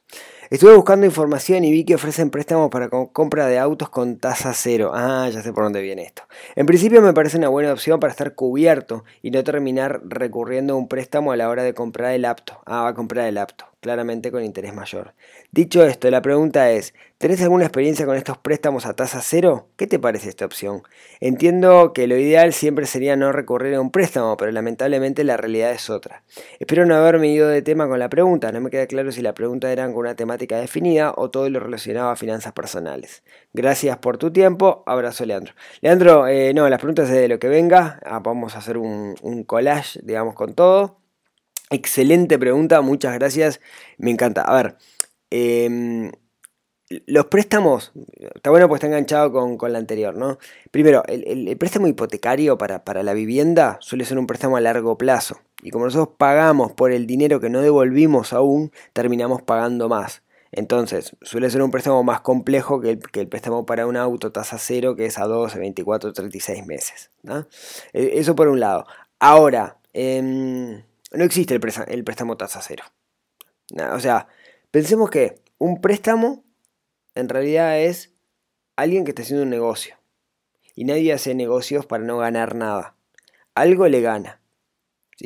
Estuve 0.50 0.74
buscando 0.74 1.06
información 1.06 1.64
y 1.64 1.70
vi 1.70 1.84
que 1.84 1.94
ofrecen 1.94 2.30
préstamos 2.30 2.70
para 2.70 2.88
compra 2.88 3.46
de 3.46 3.58
autos 3.58 3.88
con 3.88 4.18
tasa 4.18 4.52
cero. 4.54 4.92
Ah, 4.94 5.28
ya 5.32 5.42
sé 5.42 5.52
por 5.52 5.64
dónde 5.64 5.82
viene 5.82 6.02
esto. 6.02 6.22
En 6.56 6.66
principio 6.66 7.00
me 7.02 7.12
parece 7.12 7.36
una 7.36 7.48
buena 7.48 7.72
opción 7.72 8.00
para 8.00 8.10
estar 8.10 8.34
cubierto 8.34 9.04
y 9.22 9.30
no 9.30 9.44
terminar 9.44 10.00
recurriendo 10.04 10.74
a 10.74 10.76
un 10.76 10.88
préstamo 10.88 11.32
a 11.32 11.36
la 11.36 11.48
hora 11.48 11.62
de 11.62 11.74
comprar 11.74 12.12
el 12.14 12.24
apto. 12.24 12.60
Ah, 12.66 12.82
va 12.82 12.88
a 12.88 12.94
comprar 12.94 13.26
el 13.26 13.38
apto 13.38 13.66
claramente 13.80 14.30
con 14.30 14.44
interés 14.44 14.74
mayor. 14.74 15.14
Dicho 15.50 15.84
esto, 15.84 16.10
la 16.10 16.22
pregunta 16.22 16.70
es, 16.70 16.94
¿tenés 17.20 17.42
alguna 17.42 17.66
experiencia 17.66 18.06
con 18.06 18.16
estos 18.16 18.38
préstamos 18.38 18.86
a 18.86 18.94
tasa 18.94 19.20
cero? 19.22 19.68
¿Qué 19.76 19.86
te 19.86 19.98
parece 19.98 20.30
esta 20.30 20.46
opción? 20.46 20.82
Entiendo 21.20 21.92
que 21.92 22.06
lo 22.06 22.16
ideal 22.16 22.54
siempre 22.54 22.86
sería 22.86 23.14
no 23.14 23.30
recurrir 23.30 23.74
a 23.74 23.80
un 23.82 23.90
préstamo, 23.90 24.38
pero 24.38 24.50
lamentablemente 24.52 25.22
la 25.22 25.36
realidad 25.36 25.70
es 25.70 25.90
otra. 25.90 26.24
Espero 26.60 26.86
no 26.86 26.94
haberme 26.94 27.28
ido 27.28 27.46
de 27.46 27.60
tema 27.60 27.86
con 27.88 27.98
la 27.98 28.08
pregunta, 28.08 28.50
no 28.52 28.62
me 28.62 28.70
queda 28.70 28.86
claro 28.86 29.12
si 29.12 29.20
la 29.20 29.34
pregunta 29.34 29.70
era 29.70 29.84
con 29.88 29.98
una 29.98 30.16
temática 30.16 30.56
definida 30.56 31.12
o 31.14 31.28
todo 31.28 31.50
lo 31.50 31.60
relacionado 31.60 32.08
a 32.08 32.16
finanzas 32.16 32.54
personales. 32.54 33.22
Gracias 33.52 33.98
por 33.98 34.16
tu 34.16 34.32
tiempo, 34.32 34.82
abrazo 34.86 35.26
Leandro. 35.26 35.52
Leandro, 35.82 36.26
eh, 36.26 36.54
no, 36.54 36.70
las 36.70 36.78
preguntas 36.78 37.10
de 37.10 37.28
lo 37.28 37.38
que 37.38 37.48
venga, 37.48 38.00
ah, 38.06 38.20
vamos 38.20 38.54
a 38.54 38.60
hacer 38.60 38.78
un, 38.78 39.14
un 39.20 39.44
collage, 39.44 40.00
digamos, 40.02 40.34
con 40.34 40.54
todo. 40.54 40.96
Excelente 41.68 42.38
pregunta, 42.38 42.80
muchas 42.80 43.12
gracias. 43.14 43.60
Me 43.98 44.10
encanta. 44.10 44.40
A 44.40 44.54
ver, 44.62 44.76
em, 45.30 46.10
los 47.06 47.26
préstamos, 47.26 47.92
está 48.34 48.50
bueno 48.50 48.68
pues 48.68 48.78
está 48.78 48.88
enganchado 48.88 49.32
con, 49.32 49.72
la 49.72 49.78
anterior, 49.78 50.16
¿no? 50.16 50.38
Primero, 50.72 51.04
el, 51.06 51.56
préstamo 51.56 51.86
hipotecario 51.86 52.58
para, 52.58 52.84
para, 52.84 53.02
la 53.04 53.14
vivienda 53.14 53.78
suele 53.80 54.04
ser 54.04 54.18
un 54.18 54.26
préstamo 54.26 54.56
a 54.56 54.60
largo 54.60 54.98
plazo. 54.98 55.40
Y 55.62 55.70
como 55.70 55.84
nosotros 55.84 56.16
pagamos 56.18 56.72
por 56.72 56.90
el 56.90 57.06
dinero 57.06 57.38
que 57.38 57.48
no 57.48 57.60
devolvimos 57.60 58.32
aún, 58.32 58.72
terminamos 58.92 59.42
pagando 59.42 59.88
más. 59.88 60.22
Entonces, 60.52 61.16
suele 61.22 61.48
ser 61.48 61.62
un 61.62 61.70
préstamo 61.70 62.02
más 62.02 62.22
complejo 62.22 62.80
que 62.80 62.90
el, 62.90 62.98
que 62.98 63.20
el 63.20 63.28
préstamo 63.28 63.66
para 63.66 63.86
un 63.86 63.96
auto 63.96 64.32
tasa 64.32 64.58
cero, 64.58 64.96
que 64.96 65.06
es 65.06 65.18
a 65.18 65.26
12, 65.26 65.58
24, 65.60 66.12
36 66.12 66.66
meses. 66.66 67.10
E, 67.92 68.18
eso 68.18 68.34
por 68.34 68.48
un 68.48 68.58
lado. 68.58 68.84
Ahora, 69.20 69.78
eh, 69.92 70.20
no 70.20 71.24
existe 71.24 71.54
el, 71.54 71.60
préstamo, 72.04 72.36
tasa 72.36 72.60
cero. 72.62 72.84
o 73.92 74.00
sea, 74.00 74.26
pensemos 74.72 75.08
que 75.10 75.40
un 75.58 75.80
préstamo 75.80 76.42
en 77.14 77.28
realidad 77.28 77.80
es 77.80 78.14
alguien 78.76 79.04
que 79.04 79.10
está 79.10 79.22
haciendo 79.22 79.44
un 79.44 79.50
negocio. 79.50 79.96
Y 80.74 80.84
nadie 80.84 81.12
hace 81.12 81.34
negocios 81.34 81.86
para 81.86 82.04
no 82.04 82.18
ganar 82.18 82.54
nada. 82.54 82.96
Algo 83.54 83.86
le 83.88 84.00
gana. 84.00 84.40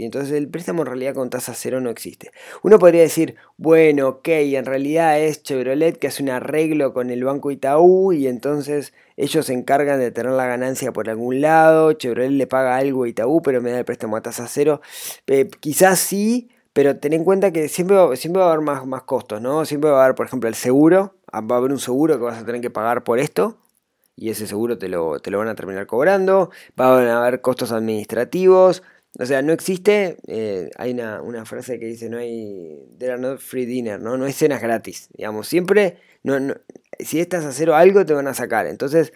Entonces 0.03 0.33
el 0.33 0.49
préstamo 0.49 0.83
en 0.83 0.87
realidad 0.87 1.15
con 1.15 1.31
tasa 1.31 1.55
cero 1.55 1.81
no 1.81 1.91
existe. 1.91 2.33
Uno 2.63 2.79
podría 2.79 3.03
decir, 3.03 3.37
bueno, 3.57 4.09
ok, 4.09 4.29
en 4.29 4.65
realidad 4.65 5.21
es 5.21 5.43
Chevrolet 5.43 5.99
que 5.99 6.09
hace 6.09 6.23
un 6.23 6.31
arreglo 6.31 6.93
con 6.93 7.11
el 7.11 7.23
Banco 7.25 7.51
Itaú 7.51 8.13
y 8.13 8.27
entonces 8.27 8.93
ellos 9.17 9.47
se 9.47 9.53
encargan 9.53 10.01
de 10.01 10.11
tener 10.11 10.33
la 10.33 10.47
ganancia 10.47 10.93
por 10.93 11.09
algún 11.09 11.41
lado, 11.41 11.93
Chevrolet 11.93 12.33
le 12.33 12.47
paga 12.47 12.77
algo 12.77 13.05
a 13.05 13.09
Itaú 13.09 13.43
pero 13.43 13.63
me 13.63 13.71
da 13.71 13.79
el 13.79 13.85
préstamo 13.85 14.17
a 14.17 14.23
tasa 14.23 14.49
cero. 14.49 14.81
Eh, 15.27 15.49
quizás 15.61 16.01
sí, 16.01 16.49
pero 16.75 16.99
ten 16.99 17.13
en 17.15 17.25
cuenta 17.25 17.53
que 17.53 17.69
siempre, 17.69 17.97
siempre 18.17 18.41
va 18.41 18.49
a 18.49 18.53
haber 18.53 18.65
más, 18.65 18.85
más 18.85 19.05
costos, 19.05 19.41
¿no? 19.41 19.65
Siempre 19.65 19.91
va 19.91 20.03
a 20.03 20.05
haber, 20.05 20.17
por 20.17 20.27
ejemplo, 20.27 20.49
el 20.49 20.57
seguro, 20.57 21.17
ah, 21.33 21.41
va 21.41 21.55
a 21.57 21.59
haber 21.59 21.71
un 21.71 21.79
seguro 21.79 22.19
que 22.19 22.25
vas 22.25 22.43
a 22.43 22.45
tener 22.45 22.61
que 22.61 22.71
pagar 22.71 23.05
por 23.05 23.21
esto, 23.21 23.59
y 24.17 24.31
ese 24.31 24.47
seguro 24.49 24.77
te 24.77 24.89
lo, 24.89 25.21
te 25.21 25.31
lo 25.31 25.39
van 25.39 25.49
a 25.49 25.55
terminar 25.55 25.87
cobrando, 25.87 26.51
van 26.77 27.07
a 27.07 27.19
haber 27.19 27.41
costos 27.41 27.71
administrativos, 27.71 28.83
o 29.19 29.25
sea, 29.25 29.43
no 29.43 29.53
existe, 29.53 30.19
eh, 30.27 30.71
hay 30.77 30.91
una, 30.93 31.45
frase 31.45 31.79
que 31.79 31.87
dice, 31.87 32.11
no 32.11 32.19
hay, 32.19 32.81
there 32.99 33.13
are 33.13 33.23
no 33.23 33.39
free 33.39 33.67
dinner, 33.67 34.01
¿no? 34.01 34.17
No 34.17 34.25
hay 34.25 34.33
cenas 34.33 34.61
gratis, 34.61 35.09
digamos, 35.17 35.47
siempre, 35.47 35.99
no, 36.25 36.55
si 36.99 37.21
estás 37.21 37.45
a 37.45 37.53
cero 37.53 37.77
algo 37.77 38.05
te 38.05 38.15
van 38.15 38.27
a 38.27 38.35
sacar, 38.35 38.67
entonces 38.67 39.13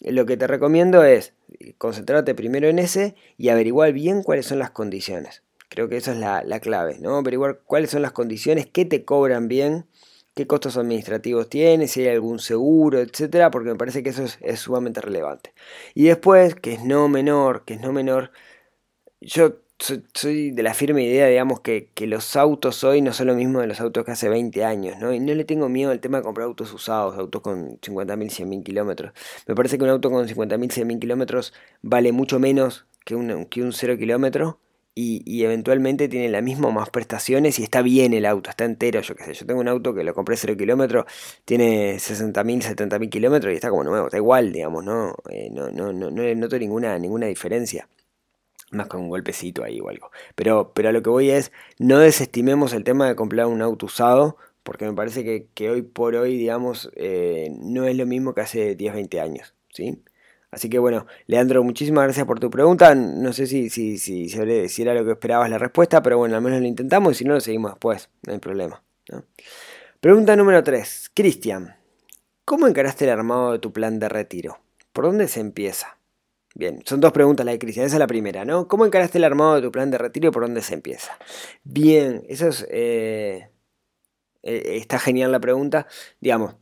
lo 0.00 0.26
que 0.26 0.36
te 0.36 0.46
recomiendo 0.46 1.02
es 1.02 1.34
concentrarte 1.76 2.36
primero 2.36 2.68
en 2.68 2.78
ese 2.78 3.16
y 3.36 3.48
averiguar 3.48 3.92
bien 3.92 4.22
cuáles 4.22 4.46
son 4.46 4.60
las 4.60 4.70
condiciones. 4.70 5.42
Creo 5.70 5.88
que 5.88 5.96
esa 5.96 6.12
es 6.12 6.18
la, 6.18 6.42
la 6.44 6.60
clave, 6.60 6.98
¿no? 7.00 7.16
Averiguar 7.16 7.60
cuáles 7.64 7.90
son 7.90 8.02
las 8.02 8.12
condiciones, 8.12 8.66
qué 8.66 8.84
te 8.84 9.04
cobran 9.04 9.48
bien, 9.48 9.86
qué 10.34 10.46
costos 10.46 10.76
administrativos 10.76 11.48
tienes, 11.48 11.92
si 11.92 12.02
hay 12.02 12.08
algún 12.08 12.38
seguro, 12.38 13.00
etcétera, 13.00 13.50
porque 13.50 13.70
me 13.70 13.76
parece 13.76 14.02
que 14.02 14.10
eso 14.10 14.24
es, 14.40 14.60
sumamente 14.60 15.00
relevante. 15.00 15.54
Y 15.94 16.04
después, 16.04 16.54
que 16.54 16.74
es 16.74 16.84
no 16.84 17.08
menor, 17.08 17.64
que 17.64 17.74
es 17.74 17.80
no 17.80 17.92
menor, 17.92 18.32
yo 19.20 19.56
soy, 20.14 20.50
de 20.50 20.62
la 20.62 20.74
firme 20.74 21.04
idea, 21.04 21.26
digamos, 21.26 21.60
que, 21.60 21.90
los 22.06 22.36
autos 22.36 22.84
hoy 22.84 23.02
no 23.02 23.12
son 23.12 23.28
lo 23.28 23.34
mismo 23.34 23.60
de 23.60 23.66
los 23.66 23.80
autos 23.80 24.04
que 24.04 24.12
hace 24.12 24.28
20 24.28 24.64
años, 24.64 24.98
¿no? 24.98 25.12
Y 25.12 25.20
no 25.20 25.34
le 25.34 25.44
tengo 25.44 25.68
miedo 25.68 25.90
al 25.90 26.00
tema 26.00 26.18
de 26.18 26.24
comprar 26.24 26.46
autos 26.46 26.72
usados, 26.72 27.16
autos 27.18 27.42
con 27.42 27.78
50.000, 27.80 28.30
100.000 28.30 28.62
kilómetros. 28.64 29.12
Me 29.46 29.54
parece 29.54 29.78
que 29.78 29.84
un 29.84 29.90
auto 29.90 30.10
con 30.10 30.26
50.000, 30.26 30.70
100.000 30.70 31.00
kilómetros 31.00 31.52
vale 31.82 32.12
mucho 32.12 32.38
menos 32.38 32.86
que 33.04 33.14
un, 33.14 33.46
que 33.46 33.62
un 33.62 33.72
0 33.72 33.96
kilómetro. 33.98 34.60
Y, 35.02 35.44
eventualmente 35.44 36.08
tiene 36.08 36.28
la 36.28 36.42
misma 36.42 36.70
más 36.70 36.90
prestaciones 36.90 37.58
y 37.58 37.62
está 37.62 37.80
bien 37.80 38.12
el 38.12 38.26
auto, 38.26 38.50
está 38.50 38.64
entero, 38.64 39.00
yo 39.00 39.14
qué 39.14 39.24
sé. 39.24 39.34
Yo 39.34 39.46
tengo 39.46 39.60
un 39.60 39.68
auto 39.68 39.94
que 39.94 40.04
lo 40.04 40.14
compré 40.14 40.36
0 40.36 40.56
kilómetros, 40.56 41.06
tiene 41.44 41.96
60.000, 41.96 42.62
70.000 42.62 43.08
kilómetros 43.08 43.52
y 43.52 43.56
está 43.56 43.70
como 43.70 43.84
nuevo, 43.84 44.06
está 44.06 44.18
igual, 44.18 44.52
digamos, 44.52 44.84
¿no? 44.84 45.14
Eh, 45.30 45.48
no, 45.50 45.70
no, 45.70 45.92
no, 45.92 46.10
no 46.10 46.34
noto 46.34 46.58
ninguna, 46.58 46.98
ninguna 46.98 47.26
diferencia 47.26 47.88
más 48.72 48.86
con 48.88 49.00
un 49.02 49.08
golpecito 49.08 49.64
ahí 49.64 49.80
o 49.80 49.88
algo. 49.88 50.10
Pero, 50.34 50.72
pero 50.74 50.90
a 50.90 50.92
lo 50.92 51.02
que 51.02 51.10
voy 51.10 51.30
es, 51.30 51.52
no 51.78 51.98
desestimemos 51.98 52.72
el 52.72 52.84
tema 52.84 53.08
de 53.08 53.16
comprar 53.16 53.46
un 53.46 53.62
auto 53.62 53.86
usado, 53.86 54.36
porque 54.62 54.86
me 54.86 54.92
parece 54.94 55.48
que, 55.54 55.70
hoy 55.70 55.82
por 55.82 56.14
hoy, 56.14 56.36
digamos, 56.36 56.90
eh, 56.94 57.50
no 57.58 57.86
es 57.86 57.96
lo 57.96 58.06
mismo 58.06 58.34
que 58.34 58.42
hace 58.42 58.74
10, 58.76 58.94
20 58.94 59.20
años, 59.20 59.54
¿sí? 59.72 60.02
Así 60.50 60.68
que 60.68 60.78
bueno, 60.78 61.06
Leandro, 61.26 61.62
muchísimas 61.62 62.04
gracias 62.04 62.26
por 62.26 62.40
tu 62.40 62.50
pregunta. 62.50 62.94
No 62.94 63.32
sé 63.32 63.46
si, 63.46 63.70
si, 63.70 63.98
si, 63.98 64.28
si 64.28 64.82
era 64.82 64.94
lo 64.94 65.04
que 65.04 65.12
esperabas 65.12 65.48
la 65.48 65.58
respuesta, 65.58 66.02
pero 66.02 66.18
bueno, 66.18 66.36
al 66.36 66.42
menos 66.42 66.60
lo 66.60 66.66
intentamos 66.66 67.12
y 67.12 67.14
si 67.16 67.24
no 67.24 67.34
lo 67.34 67.40
seguimos 67.40 67.72
después, 67.72 68.10
no 68.26 68.32
hay 68.32 68.38
problema. 68.40 68.82
Pregunta 70.00 70.34
número 70.34 70.62
3. 70.64 71.12
Cristian, 71.14 71.76
¿cómo 72.44 72.66
encaraste 72.66 73.04
el 73.04 73.10
armado 73.10 73.52
de 73.52 73.58
tu 73.58 73.72
plan 73.72 73.98
de 73.98 74.08
retiro? 74.08 74.58
¿Por 74.92 75.04
dónde 75.04 75.28
se 75.28 75.40
empieza? 75.40 75.98
Bien, 76.54 76.82
son 76.84 77.00
dos 77.00 77.12
preguntas 77.12 77.46
la 77.46 77.52
de 77.52 77.58
Cristian. 77.58 77.86
Esa 77.86 77.96
es 77.96 78.00
la 78.00 78.08
primera, 78.08 78.44
¿no? 78.44 78.66
¿Cómo 78.66 78.84
encaraste 78.84 79.18
el 79.18 79.24
armado 79.24 79.54
de 79.54 79.62
tu 79.62 79.70
plan 79.70 79.90
de 79.90 79.98
retiro 79.98 80.28
y 80.28 80.32
por 80.32 80.42
dónde 80.42 80.62
se 80.62 80.74
empieza? 80.74 81.16
Bien, 81.62 82.24
eso 82.28 82.48
es. 82.48 82.66
Eh, 82.70 83.50
eh, 84.42 84.62
está 84.76 84.98
genial 84.98 85.30
la 85.30 85.38
pregunta. 85.38 85.86
Digamos, 86.20 86.56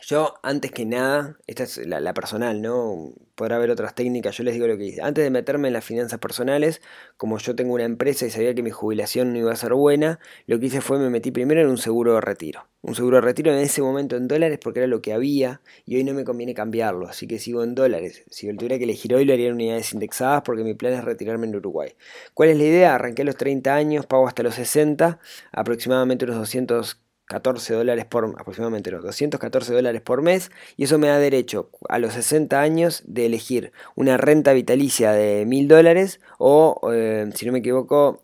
yo, 0.00 0.34
antes 0.42 0.70
que 0.72 0.86
nada, 0.86 1.38
esta 1.46 1.64
es 1.64 1.78
la, 1.86 2.14
personal, 2.14 2.62
¿no? 2.62 3.12
Podrá 3.34 3.56
haber 3.56 3.70
otras 3.70 3.94
técnicas, 3.94 4.36
yo 4.36 4.44
les 4.44 4.54
digo 4.54 4.66
lo 4.66 4.76
que 4.76 4.84
hice. 4.84 5.02
Antes 5.02 5.24
de 5.24 5.30
meterme 5.30 5.68
en 5.68 5.74
las 5.74 5.84
finanzas 5.84 6.18
personales, 6.18 6.80
como 7.16 7.38
yo 7.38 7.54
tengo 7.54 7.74
una 7.74 7.84
empresa 7.84 8.26
y 8.26 8.30
sabía 8.30 8.54
que 8.54 8.62
mi 8.62 8.70
jubilación 8.70 9.32
no 9.32 9.38
iba 9.38 9.52
a 9.52 9.56
ser 9.56 9.74
buena, 9.74 10.20
lo 10.46 10.58
que 10.58 10.66
hice 10.66 10.80
fue 10.80 10.98
me 10.98 11.10
metí 11.10 11.30
primero 11.30 11.60
en 11.60 11.68
un 11.68 11.78
seguro 11.78 12.14
de 12.14 12.20
retiro. 12.20 12.66
Un 12.82 12.94
seguro 12.94 13.16
de 13.16 13.20
retiro 13.20 13.52
en 13.52 13.58
ese 13.58 13.80
momento 13.80 14.16
en 14.16 14.26
dólares 14.28 14.58
porque 14.62 14.80
era 14.80 14.88
lo 14.88 15.02
que 15.02 15.12
había 15.12 15.60
y 15.86 15.96
hoy 15.96 16.04
no 16.04 16.14
me 16.14 16.24
conviene 16.24 16.54
cambiarlo, 16.54 17.06
así 17.06 17.26
que 17.28 17.38
sigo 17.38 17.62
en 17.62 17.74
dólares. 17.74 18.24
Si 18.30 18.46
yo 18.46 18.54
tuviera 18.56 18.78
que 18.78 18.84
elegir 18.84 19.14
hoy 19.14 19.24
lo 19.24 19.32
haría 19.32 19.48
en 19.48 19.54
unidades 19.54 19.92
indexadas 19.92 20.42
porque 20.42 20.64
mi 20.64 20.74
plan 20.74 20.92
es 20.92 21.04
retirarme 21.04 21.46
en 21.46 21.56
Uruguay. 21.56 21.94
¿Cuál 22.34 22.50
es 22.50 22.56
la 22.58 22.64
idea? 22.64 22.94
Arranqué 22.94 23.22
a 23.22 23.24
los 23.24 23.36
30 23.36 23.74
años, 23.74 24.06
pago 24.06 24.26
hasta 24.26 24.42
los 24.42 24.54
60, 24.56 25.20
aproximadamente 25.52 26.24
unos 26.24 26.38
200 26.38 27.01
14 27.32 27.72
dólares 27.72 28.04
por 28.04 28.26
aproximadamente 28.38 28.90
214 28.90 29.72
dólares 29.72 30.02
por 30.02 30.20
mes 30.20 30.50
y 30.76 30.84
eso 30.84 30.98
me 30.98 31.08
da 31.08 31.18
derecho 31.18 31.70
a 31.88 31.98
los 31.98 32.12
60 32.12 32.60
años 32.60 33.02
de 33.06 33.24
elegir 33.24 33.72
una 33.94 34.18
renta 34.18 34.52
vitalicia 34.52 35.12
de 35.12 35.46
1000 35.46 35.66
dólares 35.66 36.20
o 36.36 36.78
eh, 36.92 37.30
si 37.34 37.46
no 37.46 37.52
me 37.52 37.60
equivoco 37.60 38.20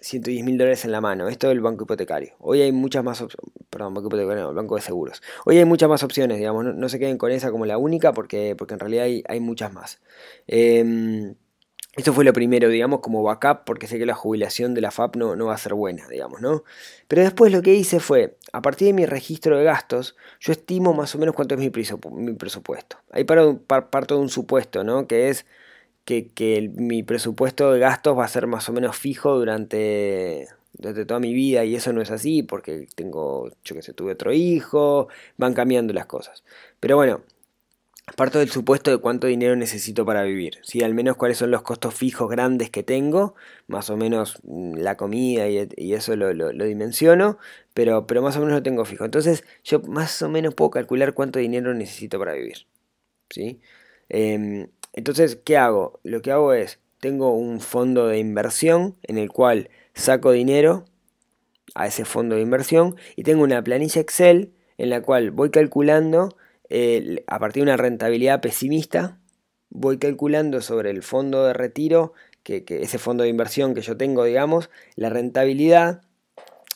110 0.00 0.44
mil 0.44 0.58
dólares 0.58 0.84
en 0.84 0.92
la 0.92 1.00
mano. 1.00 1.28
Esto 1.28 1.48
es 1.48 1.52
el 1.52 1.60
banco 1.60 1.84
hipotecario. 1.84 2.34
Hoy 2.38 2.60
hay 2.60 2.72
muchas 2.72 3.04
más 3.04 3.20
opciones. 3.20 3.52
Perdón, 3.70 3.94
banco 3.94 4.08
hipotecario, 4.08 4.42
no, 4.42 4.54
banco 4.54 4.76
de 4.76 4.82
seguros. 4.82 5.22
Hoy 5.44 5.58
hay 5.58 5.64
muchas 5.64 5.88
más 5.88 6.02
opciones, 6.02 6.38
digamos. 6.38 6.64
No, 6.64 6.88
se 6.88 6.98
queden 6.98 7.18
con 7.18 7.30
esa 7.30 7.50
como 7.50 7.66
la 7.66 7.78
única 7.78 8.12
porque, 8.12 8.54
porque 8.56 8.74
en 8.74 8.80
realidad 8.80 9.04
hay, 9.04 9.22
hay 9.28 9.40
muchas 9.40 9.72
más. 9.72 10.00
Eh, 10.46 11.34
esto 11.94 12.14
fue 12.14 12.24
lo 12.24 12.32
primero, 12.32 12.70
digamos, 12.70 13.00
como 13.00 13.22
backup, 13.22 13.64
porque 13.64 13.86
sé 13.86 13.98
que 13.98 14.06
la 14.06 14.14
jubilación 14.14 14.72
de 14.72 14.80
la 14.80 14.90
FAP 14.90 15.16
no, 15.16 15.36
no, 15.36 15.46
va 15.46 15.54
a 15.54 15.58
ser 15.58 15.74
buena, 15.74 16.08
digamos, 16.08 16.40
¿no? 16.40 16.64
Pero 17.06 17.22
después 17.22 17.52
lo 17.52 17.60
que 17.60 17.74
hice 17.74 18.00
fue, 18.00 18.38
a 18.52 18.62
partir 18.62 18.86
de 18.86 18.94
mi 18.94 19.04
registro 19.04 19.58
de 19.58 19.64
gastos, 19.64 20.16
yo 20.40 20.52
estimo 20.52 20.94
más 20.94 21.14
o 21.14 21.18
menos 21.18 21.34
cuánto 21.34 21.54
es 21.54 21.60
mi, 21.60 21.68
presupuesto. 21.68 22.96
Ahí 23.10 23.24
parto 23.24 24.14
de 24.14 24.20
un 24.20 24.30
supuesto, 24.30 24.84
¿no? 24.84 25.06
Que 25.06 25.28
es 25.28 25.44
que, 26.06 26.72
mi 26.74 27.02
presupuesto 27.02 27.72
de 27.72 27.80
gastos 27.80 28.18
va 28.18 28.24
a 28.24 28.28
ser 28.28 28.46
más 28.46 28.68
o 28.70 28.72
menos 28.72 28.96
fijo 28.96 29.36
durante, 29.36 30.48
durante 30.72 31.04
toda 31.04 31.20
mi 31.20 31.34
vida 31.34 31.64
y 31.64 31.74
eso 31.74 31.92
no 31.92 32.00
es 32.00 32.10
así 32.10 32.42
porque 32.42 32.86
tengo, 32.94 33.50
yo 33.64 33.74
que 33.74 33.82
sé, 33.82 33.92
tuve 33.92 34.12
otro 34.12 34.32
hijo, 34.32 35.08
van 35.36 35.52
cambiando 35.52 35.92
las 35.92 36.06
cosas. 36.06 36.42
Pero 36.80 36.96
bueno, 36.96 37.22
Parto 38.16 38.40
del 38.40 38.50
supuesto 38.50 38.90
de 38.90 38.98
cuánto 38.98 39.28
dinero 39.28 39.54
necesito 39.54 40.04
para 40.04 40.24
vivir, 40.24 40.58
¿sí? 40.62 40.82
al 40.82 40.92
menos 40.92 41.16
cuáles 41.16 41.38
son 41.38 41.52
los 41.52 41.62
costos 41.62 41.94
fijos 41.94 42.28
grandes 42.28 42.68
que 42.68 42.82
tengo, 42.82 43.36
más 43.68 43.90
o 43.90 43.96
menos 43.96 44.40
mm, 44.42 44.74
la 44.74 44.96
comida 44.96 45.48
y, 45.48 45.94
eso 45.94 46.16
lo, 46.16 46.50
dimensiono, 46.50 47.38
pero, 47.74 48.08
pero 48.08 48.20
más 48.20 48.36
o 48.36 48.40
menos 48.40 48.54
lo 48.54 48.62
tengo 48.62 48.84
fijo. 48.84 49.04
Entonces 49.04 49.44
yo 49.62 49.80
más 49.82 50.20
o 50.20 50.28
menos 50.28 50.54
puedo 50.54 50.70
calcular 50.70 51.14
cuánto 51.14 51.38
dinero 51.38 51.72
necesito 51.74 52.18
para 52.18 52.32
vivir. 52.34 52.66
¿sí? 53.30 53.60
Em, 54.08 54.68
entonces, 54.92 55.36
¿qué 55.36 55.56
hago? 55.56 56.00
Lo 56.02 56.22
que 56.22 56.32
hago 56.32 56.52
es, 56.54 56.80
tengo 57.00 57.34
un 57.34 57.60
fondo 57.60 58.08
de 58.08 58.18
inversión 58.18 58.96
en 59.04 59.16
el 59.16 59.30
cual 59.30 59.70
saco 59.94 60.32
dinero 60.32 60.84
a 61.74 61.86
ese 61.86 62.04
fondo 62.04 62.34
de 62.34 62.42
inversión 62.42 62.96
y 63.16 63.22
tengo 63.22 63.42
una 63.44 63.62
planilla 63.62 64.00
Excel 64.00 64.52
en 64.76 64.90
la 64.90 65.02
cual 65.02 65.30
voy 65.30 65.50
calculando 65.50 66.36
a 67.26 67.38
partir 67.38 67.60
de 67.60 67.70
una 67.70 67.76
rentabilidad 67.76 68.40
pesimista, 68.40 69.18
voy 69.70 69.98
calculando 69.98 70.60
sobre 70.60 70.90
el 70.90 71.02
fondo 71.02 71.44
de 71.44 71.52
retiro, 71.52 72.12
que, 72.42 72.64
ese 72.68 72.98
fondo 72.98 73.24
de 73.24 73.30
inversión 73.30 73.74
que 73.74 73.82
yo 73.82 73.96
tengo, 73.96 74.24
digamos, 74.24 74.70
la 74.96 75.10
rentabilidad 75.10 76.02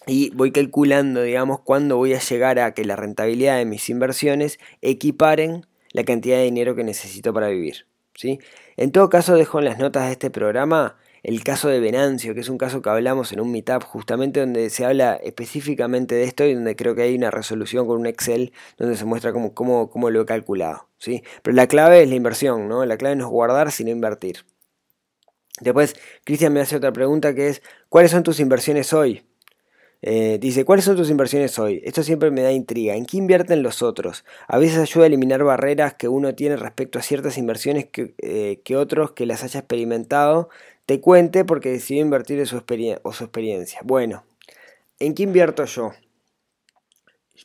y 0.06 0.30
voy 0.30 0.52
calculando, 0.52 1.22
digamos, 1.22 1.60
cuándo 1.60 1.96
voy 1.96 2.14
a 2.14 2.20
llegar 2.20 2.58
a 2.58 2.74
que 2.74 2.84
la 2.84 2.96
rentabilidad 2.96 3.56
de 3.58 3.64
mis 3.64 3.88
inversiones 3.88 4.58
equiparen 4.80 5.66
la 5.92 6.04
cantidad 6.04 6.36
de 6.36 6.44
dinero 6.44 6.76
que 6.76 6.84
necesito 6.84 7.32
para 7.32 7.48
vivir. 7.48 7.86
¿sí? 8.14 8.38
En 8.76 8.92
todo 8.92 9.08
caso, 9.08 9.34
dejo 9.34 9.58
en 9.58 9.64
las 9.64 9.78
notas 9.78 10.06
de 10.06 10.12
este 10.12 10.30
programa 10.30 10.96
el 11.26 11.42
caso 11.42 11.68
de 11.68 11.80
Venancio, 11.80 12.34
que 12.34 12.40
es 12.40 12.48
un 12.48 12.56
caso 12.56 12.80
que 12.80 12.88
hablamos 12.88 13.32
en 13.32 13.40
un 13.40 13.50
meetup 13.50 13.82
justamente 13.82 14.38
donde 14.38 14.70
se 14.70 14.84
habla 14.84 15.14
específicamente 15.16 16.14
de 16.14 16.22
esto 16.22 16.44
y 16.44 16.54
donde 16.54 16.76
creo 16.76 16.94
que 16.94 17.02
hay 17.02 17.16
una 17.16 17.32
resolución 17.32 17.88
con 17.88 17.98
un 17.98 18.06
Excel 18.06 18.52
donde 18.78 18.96
se 18.96 19.04
muestra 19.06 19.32
cómo, 19.32 19.52
cómo, 19.52 20.10
lo 20.10 20.20
he 20.22 20.24
calculado. 20.24 20.88
¿sí? 20.98 21.24
Pero 21.42 21.56
la 21.56 21.66
clave 21.66 22.04
es 22.04 22.08
la 22.08 22.14
inversión, 22.14 22.68
¿no? 22.68 22.86
La 22.86 22.96
clave 22.96 23.16
no 23.16 23.24
es 23.24 23.30
guardar, 23.30 23.72
sino 23.72 23.90
invertir. 23.90 24.44
Después, 25.60 25.96
Cristian 26.22 26.52
me 26.52 26.60
hace 26.60 26.76
otra 26.76 26.92
pregunta 26.92 27.34
que 27.34 27.48
es, 27.48 27.60
¿cuáles 27.88 28.12
son 28.12 28.22
tus 28.22 28.38
inversiones 28.38 28.92
hoy? 28.92 29.24
Eh, 30.02 30.38
dice, 30.40 30.64
¿cuáles 30.64 30.84
son 30.84 30.94
tus 30.94 31.10
inversiones 31.10 31.58
hoy? 31.58 31.82
Esto 31.84 32.04
siempre 32.04 32.30
me 32.30 32.42
da 32.42 32.52
intriga. 32.52 32.94
¿En 32.94 33.04
qué 33.04 33.16
invierten 33.16 33.64
los 33.64 33.82
otros? 33.82 34.24
A 34.46 34.58
veces 34.58 34.78
ayuda 34.78 35.04
a 35.04 35.06
eliminar 35.08 35.42
barreras 35.42 35.94
que 35.94 36.06
uno 36.06 36.36
tiene 36.36 36.56
respecto 36.56 37.00
a 37.00 37.02
ciertas 37.02 37.36
inversiones 37.36 37.86
que, 37.86 38.14
eh, 38.18 38.60
que 38.64 38.76
otros 38.76 39.10
que 39.10 39.26
las 39.26 39.42
haya 39.42 39.58
experimentado 39.58 40.50
te 40.86 41.00
cuente 41.00 41.44
porque 41.44 41.70
decidió 41.70 42.02
invertir 42.02 42.38
en 42.38 42.46
su, 42.46 42.56
o 43.02 43.12
su 43.12 43.24
experiencia. 43.24 43.80
Bueno, 43.84 44.24
¿en 44.98 45.14
qué 45.14 45.24
invierto 45.24 45.64
yo? 45.64 45.92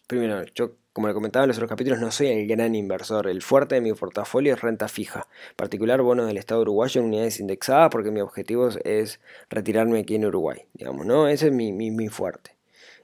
Primero, 0.07 0.45
yo 0.55 0.75
como 0.93 1.07
le 1.07 1.13
comentaba 1.13 1.45
en 1.45 1.47
los 1.47 1.57
otros 1.57 1.69
capítulos, 1.69 1.99
no 1.99 2.11
soy 2.11 2.27
el 2.27 2.47
gran 2.47 2.75
inversor. 2.75 3.27
El 3.27 3.41
fuerte 3.41 3.75
de 3.75 3.81
mi 3.81 3.93
portafolio 3.93 4.53
es 4.53 4.61
renta 4.61 4.87
fija, 4.87 5.27
particular 5.55 6.01
bonos 6.01 6.27
del 6.27 6.37
Estado 6.37 6.61
uruguayo 6.61 6.99
en 6.99 7.07
unidades 7.07 7.39
indexadas, 7.39 7.89
porque 7.89 8.11
mi 8.11 8.19
objetivo 8.19 8.69
es 8.83 9.21
retirarme 9.49 9.99
aquí 9.99 10.15
en 10.15 10.25
Uruguay, 10.25 10.65
digamos, 10.73 11.05
¿no? 11.05 11.27
Ese 11.29 11.47
es 11.47 11.53
mi, 11.53 11.71
mi, 11.71 12.09
fuerte. 12.09 12.55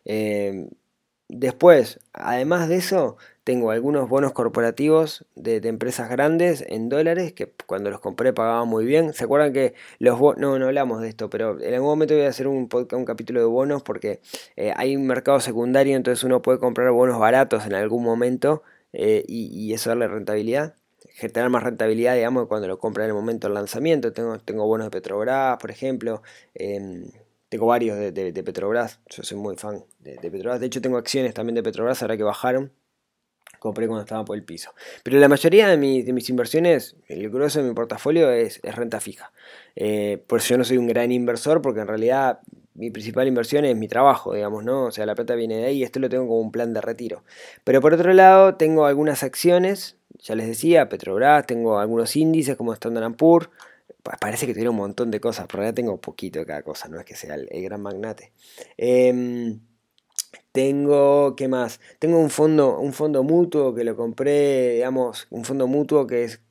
Eh, 0.04 0.68
después, 1.30 2.00
además 2.14 2.70
de 2.70 2.78
eso, 2.78 3.18
tengo 3.48 3.72
algunos 3.72 4.10
bonos 4.10 4.34
corporativos 4.34 5.26
de, 5.36 5.58
empresas 5.70 6.10
grandes 6.10 6.66
en 6.68 6.90
dólares 6.90 7.32
que 7.32 7.50
cuando 7.66 7.90
los 7.90 8.02
compré 8.02 8.34
pagaba 8.34 8.66
muy 8.66 8.86
bien. 8.86 9.14
¿Se 9.14 9.24
acuerdan 9.24 9.54
que 9.54 9.74
los 10.00 10.20
bonos, 10.20 10.40
no, 10.40 10.60
no 10.60 10.66
hablamos 10.66 11.02
de 11.02 11.08
esto, 11.08 11.30
pero 11.30 11.58
en 11.62 11.74
algún 11.74 11.88
momento 11.88 12.14
voy 12.14 12.26
a 12.26 12.28
hacer 12.30 12.48
un, 12.48 12.68
podcast, 12.68 13.00
un 13.00 13.06
capítulo 13.06 13.40
de 13.40 13.46
bonos 13.46 13.84
porque 13.84 14.20
eh, 14.58 14.74
hay 14.76 14.98
un 14.98 15.08
mercado 15.08 15.40
secundario, 15.40 15.96
entonces 15.96 16.26
uno 16.26 16.42
puede 16.42 16.60
comprar 16.60 16.92
bonos 16.92 17.20
baratos 17.20 17.66
en 17.66 17.74
algún 17.74 18.04
momento 18.04 18.64
eh, 18.92 19.24
y, 19.28 19.74
eso 19.74 19.90
darle 19.92 20.10
rentabilidad. 20.10 20.76
Generar 21.14 21.50
más 21.50 21.64
rentabilidad, 21.64 22.16
digamos, 22.16 22.48
cuando 22.48 22.68
lo 22.68 22.80
compra 22.80 23.06
en 23.06 23.12
el 23.12 23.16
momento 23.16 23.48
del 23.48 23.56
lanzamiento. 23.56 24.12
Tengo, 24.14 24.40
tengo 24.40 24.68
bonos 24.68 24.88
de 24.88 24.92
Petrobras, 24.92 25.58
por 25.58 25.72
ejemplo. 25.72 26.22
Em, 26.54 27.06
tengo 27.50 27.66
varios 27.68 27.98
de, 27.98 28.44
Petrobras. 28.44 29.00
Yo 29.10 29.24
soy 29.24 29.38
muy 29.38 29.56
fan 29.56 29.84
de, 30.00 30.16
de 30.16 30.32
Petrobras. 30.32 30.60
De 30.60 30.68
hecho, 30.68 30.82
tengo 30.82 30.98
acciones 30.98 31.34
también 31.34 31.56
de 31.56 31.64
Petrobras 31.64 32.02
ahora 32.02 32.18
que 32.18 32.24
bajaron 32.24 32.72
compré 33.60 33.88
cuando 33.88 34.02
estaba 34.04 34.26
por 34.26 34.36
el 34.36 34.44
piso. 34.44 34.72
Pero 35.04 35.20
la 35.20 35.28
mayoría 35.28 35.68
de, 35.68 35.78
mis 35.78 36.30
inversiones, 36.30 36.96
el 37.08 37.30
grueso 37.30 37.62
de 37.62 37.68
mi 37.68 37.74
portafolio 37.74 38.32
es, 38.32 38.62
renta 38.62 39.00
fija. 39.00 39.32
Eh, 39.76 40.24
por 40.28 40.40
eso 40.40 40.50
yo 40.50 40.58
no 40.58 40.64
soy 40.64 40.78
un 40.78 40.88
gran 40.88 41.12
inversor, 41.12 41.62
porque 41.62 41.82
en 41.82 41.88
realidad 41.88 42.40
mi 42.74 42.92
principal 42.92 43.28
inversión 43.28 43.66
es 43.66 43.76
mi 43.76 43.88
trabajo, 43.88 44.34
digamos, 44.34 44.64
¿no? 44.64 44.86
O 44.86 44.92
sea, 44.92 45.06
la 45.06 45.16
plata 45.16 45.36
viene 45.36 45.58
de 45.58 45.66
ahí 45.66 45.78
y 45.78 45.84
esto 45.84 46.00
lo 46.00 46.10
tengo 46.10 46.28
como 46.28 46.40
un 46.40 46.52
plan 46.52 46.74
de 46.74 46.82
retiro. 46.82 47.24
Pero 47.64 47.82
por 47.82 47.94
otro 47.94 48.14
lado, 48.14 48.56
tengo 48.56 48.86
algunas 48.86 49.24
acciones, 49.24 49.98
ya 50.20 50.36
les 50.36 50.48
decía, 50.48 50.90
Petrobras, 50.90 51.46
tengo 51.48 51.80
algunos 51.80 52.16
índices 52.16 52.56
como 52.56 52.74
Standard 52.74 53.16
Poor's, 53.16 53.50
parece 54.20 54.48
que 54.48 54.54
tiene 54.54 54.70
un 54.70 54.76
montón 54.78 55.12
de 55.12 55.20
cosas, 55.20 55.48
pero 55.50 55.64
ya 55.64 55.74
tengo 55.74 56.00
poquito 56.00 56.40
de 56.40 56.46
cada 56.46 56.64
cosa, 56.64 56.88
no 56.88 57.00
es 57.00 57.06
que 57.06 57.16
sea 57.16 57.36
el, 57.36 57.48
gran 57.64 57.82
magnate. 57.82 58.32
Em, 58.78 59.60
tengo, 60.52 61.36
¿qué 61.36 61.48
más? 61.48 61.80
Tengo 62.00 62.20
un 62.20 62.30
fondo, 62.30 62.80
un 62.80 62.94
fondo 62.94 63.24
mutuo 63.24 63.74
que 63.76 63.84
lo 63.84 63.96
compré, 63.96 64.76
digamos, 64.76 65.28
un 65.30 65.46
fondo 65.46 65.68
mutuo 65.68 66.08
que 66.08 66.24
es 66.24 66.42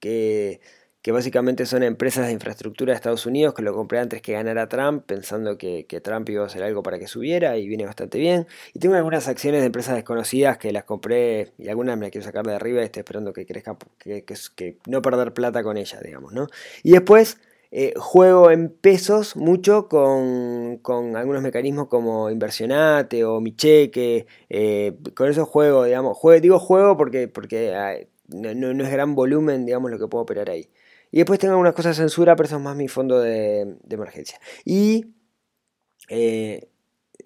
que, 0.00 0.60
que 1.04 1.12
básicamente 1.12 1.66
son 1.66 1.82
empresas 1.82 2.26
de 2.26 2.32
infraestructura 2.32 2.92
de 2.92 2.96
Estados 2.96 3.26
Unidos 3.26 3.52
que 3.52 3.60
lo 3.60 3.74
compré 3.74 3.98
antes 3.98 4.22
que 4.22 4.32
ganara 4.32 4.70
Trump, 4.70 5.04
pensando 5.04 5.58
que, 5.58 5.84
Trump 6.02 6.26
iba 6.30 6.44
a 6.44 6.46
hacer 6.46 6.62
algo 6.62 6.82
para 6.82 6.98
que 6.98 7.06
subiera 7.06 7.58
y 7.58 7.68
viene 7.68 7.84
bastante 7.84 8.18
bien. 8.18 8.46
Y 8.72 8.78
tengo 8.78 8.94
algunas 8.94 9.28
acciones 9.28 9.60
de 9.60 9.66
empresas 9.66 9.96
desconocidas 9.96 10.56
que 10.56 10.72
las 10.72 10.84
compré 10.84 11.52
y 11.58 11.68
algunas 11.68 11.98
me 11.98 12.06
las 12.06 12.10
quiero 12.10 12.24
sacar 12.24 12.46
de 12.46 12.54
arriba 12.54 12.80
y 12.80 12.84
esperando 12.86 13.34
que 13.34 13.44
crezca, 13.44 13.76
que, 13.98 14.24
que, 14.24 14.34
que 14.56 14.78
no 14.86 15.02
perder 15.02 15.34
plata 15.34 15.62
con 15.62 15.76
ellas, 15.76 16.00
digamos, 16.02 16.32
¿no? 16.32 16.46
Y 16.82 16.92
después 16.92 17.36
eh, 17.70 17.92
juego 17.98 18.50
en 18.50 18.70
pesos 18.70 19.36
mucho 19.36 19.88
con, 19.90 20.80
algunos 21.16 21.42
mecanismos 21.42 21.88
como 21.88 22.30
inversionate 22.30 23.26
o 23.26 23.42
mi 23.42 23.54
cheque. 23.54 24.26
Eh, 24.48 24.96
con 25.14 25.28
esos 25.28 25.46
juego, 25.46 25.84
digamos. 25.84 26.16
digo 26.40 26.58
juego 26.58 26.96
porque, 26.96 27.28
porque 27.28 28.06
no, 28.28 28.84
es 28.84 28.90
gran 28.90 29.14
volumen, 29.14 29.66
digamos, 29.66 29.90
lo 29.90 29.98
que 29.98 30.08
puedo 30.08 30.22
operar 30.22 30.48
ahí. 30.48 30.70
Y 31.14 31.18
después 31.18 31.38
tengo 31.38 31.52
algunas 31.52 31.74
cosas 31.74 31.96
de 31.96 32.02
censura, 32.02 32.34
pero 32.34 32.48
eso 32.48 32.56
es 32.56 32.62
más 32.62 32.74
mi 32.74 32.88
fondo 32.88 33.20
de, 33.20 33.76
emergencia. 33.88 34.40
Y 34.64 35.14
eh, 36.08 36.66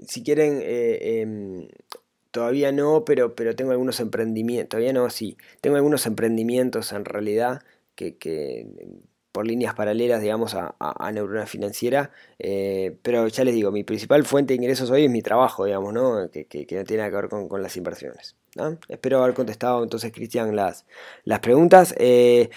si 0.06 0.22
quieren, 0.22 0.60
em, 0.62 1.68
todavía 2.30 2.70
no, 2.70 3.06
pero, 3.06 3.34
pero 3.34 3.56
tengo 3.56 3.70
algunos 3.70 3.98
emprendimientos. 4.00 4.68
Todavía 4.68 4.92
no, 4.92 5.08
sí. 5.08 5.38
Tengo 5.62 5.76
algunos 5.76 6.04
emprendimientos 6.04 6.92
en 6.92 7.06
realidad 7.06 7.62
que, 7.94 8.18
que 8.18 8.66
por 9.32 9.46
líneas 9.46 9.74
paralelas, 9.74 10.20
digamos, 10.20 10.54
a, 10.54 11.10
Neurona 11.10 11.46
Financiera. 11.46 12.10
Eh, 12.38 12.94
pero 13.00 13.26
ya 13.28 13.42
les 13.42 13.54
digo, 13.54 13.70
mi 13.70 13.84
principal 13.84 14.22
fuente 14.26 14.52
de 14.52 14.56
ingresos 14.56 14.90
hoy 14.90 15.06
es 15.06 15.10
mi 15.10 15.22
trabajo, 15.22 15.64
digamos, 15.64 15.94
¿no? 15.94 16.30
Que, 16.30 16.46
no 16.72 16.84
tiene 16.84 16.98
nada 16.98 17.08
que 17.08 17.16
ver 17.16 17.28
con, 17.30 17.62
las 17.62 17.74
inversiones. 17.78 18.36
Espero 18.88 19.22
haber 19.22 19.34
contestado 19.34 19.82
entonces, 19.82 20.12
Cristian, 20.12 20.54
las, 20.54 20.84
las 21.24 21.40
preguntas. 21.40 21.94
Eh, 21.96 22.50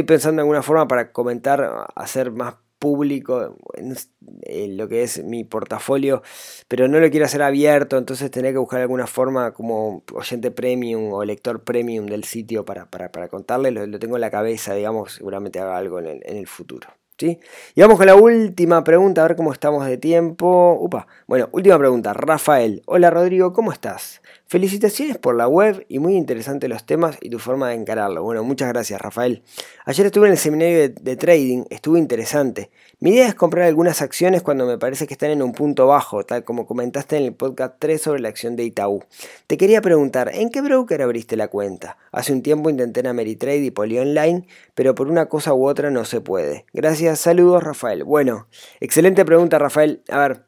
estoy 0.00 0.02
pensando 0.02 0.40
en 0.40 0.44
alguna 0.44 0.62
forma 0.62 0.86
para 0.86 1.10
comentar, 1.10 1.86
hacer 1.94 2.30
más 2.30 2.56
público 2.78 3.56
en, 3.74 4.76
lo 4.76 4.88
que 4.88 5.02
es 5.02 5.24
mi 5.24 5.44
portafolio, 5.44 6.22
pero 6.68 6.86
no 6.86 7.00
lo 7.00 7.10
quiero 7.10 7.24
hacer 7.24 7.40
abierto, 7.40 7.96
entonces 7.96 8.30
tendré 8.30 8.52
que 8.52 8.58
buscar 8.58 8.82
alguna 8.82 9.06
forma 9.06 9.52
como 9.52 10.02
oyente 10.12 10.50
premium 10.50 11.10
o 11.14 11.24
lector 11.24 11.64
premium 11.64 12.04
del 12.04 12.24
sitio 12.24 12.66
para, 12.66 12.90
para, 12.90 13.28
contarle, 13.28 13.70
lo, 13.70 13.98
tengo 13.98 14.16
en 14.16 14.20
la 14.20 14.30
cabeza, 14.30 14.74
digamos, 14.74 15.14
seguramente 15.14 15.60
haga 15.60 15.78
algo 15.78 15.98
en 16.00 16.20
el, 16.22 16.46
futuro. 16.46 16.88
¿Sí? 17.18 17.40
Y 17.74 17.80
vamos 17.80 17.96
con 17.96 18.06
la 18.06 18.14
última 18.14 18.84
pregunta, 18.84 19.24
a 19.24 19.28
ver 19.28 19.36
cómo 19.36 19.50
estamos 19.50 19.86
de 19.86 19.96
tiempo. 19.96 20.76
Upa. 20.78 21.06
Bueno, 21.26 21.48
última 21.52 21.78
pregunta. 21.78 22.12
Rafael. 22.12 22.82
Hola 22.84 23.08
Rodrigo, 23.08 23.54
¿cómo 23.54 23.72
estás? 23.72 24.20
Felicitaciones 24.48 25.18
por 25.18 25.34
la 25.34 25.48
web 25.48 25.84
y 25.88 25.98
muy 25.98 26.14
interesantes 26.14 26.70
los 26.70 26.86
temas 26.86 27.18
y 27.20 27.30
tu 27.30 27.40
forma 27.40 27.70
de 27.70 27.74
encararlo. 27.74 28.22
Bueno, 28.22 28.44
muchas 28.44 28.68
gracias 28.68 29.00
Rafael. 29.00 29.42
Ayer 29.86 30.06
estuve 30.06 30.28
en 30.28 30.32
el 30.34 30.38
seminario 30.38 30.88
de, 30.88 31.16
trading, 31.16 31.64
estuvo 31.68 31.96
interesante. 31.96 32.70
Mi 33.00 33.10
idea 33.10 33.26
es 33.26 33.34
comprar 33.34 33.66
algunas 33.66 34.02
acciones 34.02 34.42
cuando 34.42 34.64
me 34.64 34.78
parece 34.78 35.08
que 35.08 35.14
están 35.14 35.30
en 35.30 35.42
un 35.42 35.50
punto 35.50 35.88
bajo, 35.88 36.24
tal 36.24 36.44
como 36.44 36.64
comentaste 36.64 37.16
en 37.16 37.24
el 37.24 37.34
podcast 37.34 37.74
3 37.80 38.00
sobre 38.00 38.20
la 38.20 38.28
acción 38.28 38.54
de 38.54 38.62
Itaú. 38.62 39.02
Te 39.48 39.56
quería 39.56 39.82
preguntar, 39.82 40.30
¿en 40.32 40.50
qué 40.50 40.60
broker 40.60 41.02
abriste 41.02 41.36
la 41.36 41.48
cuenta? 41.48 41.98
Hace 42.12 42.32
un 42.32 42.42
tiempo 42.42 42.70
intenté 42.70 43.00
en 43.00 43.08
Ameritrade 43.08 43.64
y 43.64 43.72
Poly 43.72 43.98
Online, 43.98 44.46
pero 44.76 44.94
por 44.94 45.08
una 45.08 45.26
cosa 45.26 45.54
u 45.54 45.66
otra 45.66 45.90
no 45.90 46.04
se 46.04 46.20
puede. 46.20 46.66
Gracias, 46.72 47.18
saludos 47.18 47.64
Rafael. 47.64 48.04
Bueno, 48.04 48.46
excelente 48.78 49.24
pregunta 49.24 49.58
Rafael. 49.58 50.02
A 50.08 50.20
ver, 50.20 50.46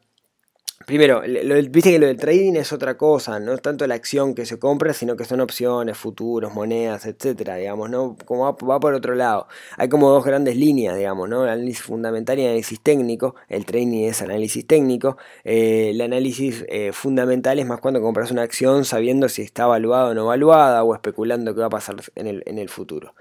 Primero, 0.89 1.21
viste 1.69 1.91
que 1.91 1.99
lo 1.99 2.07
del 2.07 2.17
trading 2.17 2.55
es 2.55 2.73
otra 2.73 2.97
cosa, 2.97 3.39
no 3.39 3.55
tanto 3.59 3.85
la 3.85 3.93
acción 3.93 4.33
que 4.33 4.47
se 4.47 4.57
compra, 4.57 4.91
sino 4.91 5.15
que 5.15 5.23
son 5.23 5.39
opciones, 5.39 5.95
futuros, 5.95 6.51
monedas, 6.55 7.05
etcétera, 7.05 7.57
digamos, 7.57 7.91
¿no? 7.91 8.17
Va, 8.27 8.79
por 8.79 8.95
otro 8.95 9.13
lado. 9.13 9.47
Hay 9.77 9.87
como 9.87 10.09
dos 10.09 10.25
grandes 10.25 10.57
líneas, 10.57 10.97
digamos, 10.97 11.29
¿no? 11.29 11.43
El 11.43 11.49
análisis 11.49 11.83
fundamental 11.83 12.39
y 12.39 12.45
análisis 12.45 12.81
técnico. 12.81 13.35
El 13.49 13.67
trading 13.67 14.05
es 14.05 14.23
análisis 14.23 14.65
técnico. 14.65 15.17
Eh, 15.43 15.91
el 15.91 16.01
análisis 16.01 16.65
eh, 16.69 16.91
fundamental 16.91 17.59
es 17.59 17.67
más 17.67 17.79
cuando 17.81 18.01
compras 18.01 18.31
una 18.31 18.41
acción 18.41 18.83
sabiendo 18.83 19.29
si 19.29 19.43
está 19.43 19.65
evaluada 19.65 20.09
o 20.09 20.13
no 20.15 20.23
evaluada 20.23 20.83
o 20.83 20.95
especulando 20.95 21.53
qué 21.53 21.61
va 21.61 21.67
a 21.67 21.69
pasar 21.69 21.97
en 22.15 22.25
el, 22.25 22.41
en 22.47 22.57
el 22.57 22.69
futuro. 22.69 23.13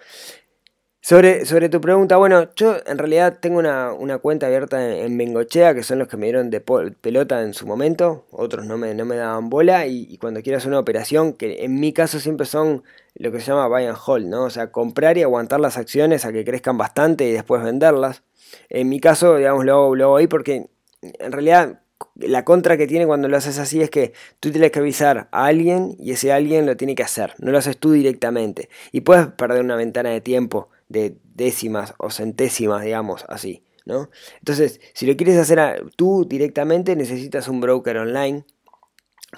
Sobre, 1.01 1.47
sobre 1.47 1.69
tu 1.69 1.81
pregunta, 1.81 2.17
bueno, 2.17 2.53
yo 2.57 2.77
en 2.85 2.99
realidad 2.99 3.39
tengo 3.41 3.59
una, 3.61 4.19
cuenta 4.19 4.47
abierta 4.47 4.97
en, 4.99 5.17
Bengochea, 5.17 5.73
que 5.73 5.83
son 5.83 6.01
los 6.01 6.09
que 6.09 6.17
me 6.17 6.27
dieron 6.27 6.51
de 6.51 6.61
pelota 6.61 7.43
en 7.43 7.55
su 7.55 7.67
momento, 7.67 8.27
otros 8.31 8.67
no 8.67 8.77
me, 8.77 8.95
no 8.95 9.05
me 9.05 9.17
daban 9.17 9.49
bola, 9.49 9.87
y, 9.87 10.19
cuando 10.19 10.43
quieras 10.43 10.67
una 10.67 10.79
operación, 10.79 11.33
que 11.33 11.65
en 11.65 11.79
mi 11.79 11.93
caso 11.93 12.19
siempre 12.19 12.47
son 12.47 12.83
lo 13.15 13.31
que 13.33 13.41
se 13.41 13.47
llama 13.47 13.69
buy 13.69 13.87
and 13.87 13.97
hold, 14.05 14.27
¿no? 14.27 14.45
O 14.45 14.51
sea, 14.51 14.73
comprar 14.73 15.17
y 15.17 15.23
aguantar 15.23 15.61
las 15.61 15.79
acciones 15.79 16.25
a 16.25 16.33
que 16.33 16.45
crezcan 16.45 16.77
bastante 16.77 17.27
y 17.29 17.33
después 17.33 17.63
venderlas. 17.63 18.23
En 18.69 18.89
mi 18.89 19.01
caso, 19.01 19.37
digamos, 19.37 19.65
lo 19.65 19.73
hago, 19.75 19.97
lo 19.97 20.05
hago 20.05 20.17
ahí 20.17 20.27
porque 20.27 20.69
en 21.01 21.33
realidad 21.33 21.81
la 22.17 22.45
contra 22.45 22.77
que 22.77 22.87
tiene 22.87 23.07
cuando 23.07 23.29
lo 23.29 23.37
haces 23.37 23.59
así 23.59 23.81
es 23.83 23.91
que 23.91 24.13
tú 24.41 24.51
tienes 24.51 24.73
que 24.73 24.81
avisar 24.81 25.29
a 25.31 25.47
alguien 25.47 25.97
y 25.99 26.13
ese 26.13 26.33
alguien 26.33 26.67
lo 26.67 26.77
tiene 26.77 26.95
que 26.95 27.03
hacer, 27.03 27.35
no 27.39 27.53
lo 27.53 27.59
haces 27.59 27.79
tú 27.79 27.93
directamente. 27.93 28.69
Y 28.93 29.03
puedes 29.03 29.29
perder 29.29 29.63
una 29.63 29.77
ventana 29.77 30.11
de 30.11 30.21
tiempo 30.21 30.69
de 30.89 31.19
décimas 31.35 31.95
o 31.99 32.11
centésimas, 32.11 32.83
digamos, 32.83 33.25
así, 33.29 33.63
¿no? 33.85 34.11
Entonces, 34.39 34.81
si 34.95 35.07
lo 35.07 35.17
quieres 35.17 35.37
hacer 35.37 35.87
tú 35.97 36.27
directamente, 36.29 36.97
necesitas 36.97 37.49
un 37.49 37.61
broker 37.61 37.99
online 37.99 38.45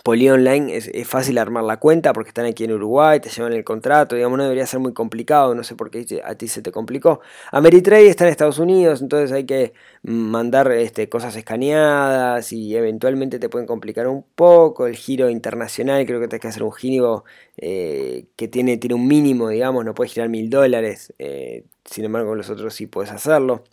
Poli 0.05 0.31
Online 0.31 0.77
es, 0.77 1.09
fácil 1.09 1.37
armar 1.37 1.65
la 1.65 1.79
cuenta 1.79 2.13
porque 2.13 2.29
están 2.29 2.47
aquí 2.47 2.63
en 2.63 2.73
Uruguay, 2.73 3.19
te 3.19 3.29
llevan 3.29 3.53
el 3.53 3.65
contrato, 3.65 4.15
digamos, 4.15 4.39
no 4.39 4.45
debería 4.45 4.65
ser 4.65 4.79
muy 4.79 4.93
complicado, 4.93 5.53
no 5.57 5.65
sé 5.65 5.75
por 5.75 5.91
qué 5.91 6.23
a 6.25 6.37
ti 6.37 6.47
se 6.47 6.63
te 6.63 6.71
complicó. 6.71 7.21
Ameritrade 7.51 8.07
está 8.09 8.25
en 8.25 8.31
Estados 8.31 8.61
Unidos, 8.61 9.03
entonces 9.03 9.33
hay 9.33 9.47
que 9.47 9.73
mandar 10.03 10.71
este, 10.71 11.09
cosas 11.09 11.35
escaneadas 11.35 12.53
y 12.53 12.77
eventualmente 12.77 13.41
te 13.41 13.49
pueden 13.49 13.67
complicar 13.67 14.07
un 14.07 14.25
poco. 14.37 14.87
El 14.87 14.95
giro 14.95 15.29
internacional, 15.29 16.07
creo 16.07 16.21
que 16.21 16.29
tienes 16.29 16.43
que 16.43 16.49
hacer 16.49 16.63
un 16.63 16.73
giro 16.73 17.25
eh, 17.57 18.27
que 18.37 18.47
tiene, 18.47 18.77
tiene 18.77 18.95
un 18.95 19.09
mínimo, 19.09 19.49
digamos, 19.49 19.85
no 19.85 19.93
puedes 19.93 20.13
girar 20.13 20.29
mil 20.29 20.51
dólares, 20.51 21.13
eh, 21.19 21.65
sin 21.85 22.05
embargo 22.05 22.37
los 22.37 22.49
otros 22.49 22.75
sí 22.75 22.87
puedes 22.87 23.11
hacerlo. 23.11 23.65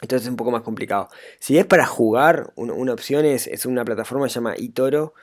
Entonces 0.00 0.26
es 0.26 0.30
un 0.30 0.36
poco 0.36 0.50
más 0.50 0.62
complicado. 0.62 1.08
Si 1.40 1.58
es 1.58 1.66
para 1.66 1.86
jugar, 1.86 2.52
una 2.56 2.92
opción 2.92 3.24
es, 3.24 3.46
es 3.46 3.66
una 3.66 3.84
plataforma 3.84 4.26
que 4.26 4.30
se 4.30 4.36
llama 4.36 4.54
eToro 4.56 5.14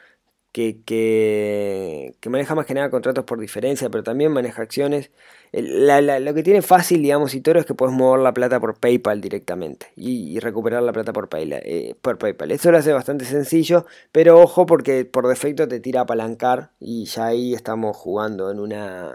que, 0.56 2.14
que, 2.22 2.30
maneja 2.30 2.56
más 2.56 2.66
que 2.66 2.74
nada 2.74 2.90
contratos 2.90 3.26
por 3.26 3.42
diferencia, 3.42 3.90
pero 3.90 4.04
también 4.04 4.32
maneja 4.32 4.62
acciones. 4.62 5.12
lo 5.52 6.34
que 6.34 6.44
tiene 6.44 6.62
fácil, 6.62 7.02
digamos, 7.02 7.34
y 7.36 7.42
todo 7.42 7.60
es 7.60 7.66
que 7.66 7.74
puedes 7.74 7.94
mover 7.94 8.22
la 8.22 8.34
plata 8.34 8.62
por 8.62 8.80
PayPal 8.80 9.20
directamente 9.20 9.88
y, 9.98 10.40
recuperar 10.40 10.82
la 10.82 10.94
plata 10.94 11.12
por, 11.12 11.28
PayPal, 11.28 11.62
eh, 11.66 11.96
por 12.02 12.18
PayPal. 12.18 12.52
Eso 12.52 12.72
lo 12.72 12.78
hace 12.78 12.94
bastante 12.94 13.26
sencillo, 13.26 13.86
pero 14.14 14.40
ojo 14.40 14.66
porque 14.66 15.04
por 15.04 15.28
defecto 15.28 15.68
te 15.68 15.82
tira 15.82 16.00
a 16.00 16.04
apalancar 16.04 16.72
y 16.80 17.04
ya 17.04 17.26
ahí 17.26 17.54
estamos 17.54 17.98
jugando 17.98 18.50
en, 18.50 18.62
una, 18.62 19.12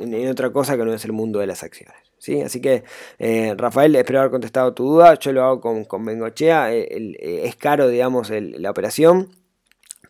en, 0.00 0.28
otra 0.28 0.50
cosa 0.50 0.76
que 0.76 0.84
no 0.84 0.92
es 0.92 1.04
el 1.04 1.12
mundo 1.12 1.38
de 1.38 1.46
las 1.46 1.62
acciones. 1.62 1.94
¿sí? 2.18 2.40
Así 2.40 2.60
que, 2.60 2.82
eh, 3.20 3.54
Rafael, 3.56 3.94
espero 3.94 4.18
haber 4.18 4.32
contestado 4.32 4.74
tu 4.74 4.84
duda. 4.86 5.14
Yo 5.20 5.32
lo 5.32 5.44
hago 5.44 5.60
con, 5.60 5.84
con 5.84 6.04
Bengochea. 6.04 6.74
Eh, 6.74 7.44
es 7.44 7.54
caro, 7.54 7.86
digamos, 7.86 8.30
la 8.30 8.70
operación 8.72 9.43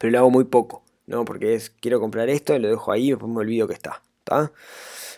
pero 0.04 0.12
lo 0.12 0.18
hago 0.18 0.30
muy 0.30 0.44
poco, 0.44 0.82
¿no? 1.06 1.24
Porque 1.24 1.54
es, 1.54 1.70
quiero 1.70 1.98
comprar 1.98 2.28
esto, 2.28 2.58
lo 2.58 2.68
dejo 2.68 2.92
ahí 2.92 3.06
y 3.06 3.10
después 3.12 3.32
me 3.32 3.38
olvido 3.38 3.66
que 3.66 3.72
está, 3.72 4.02
¿está? 4.18 4.52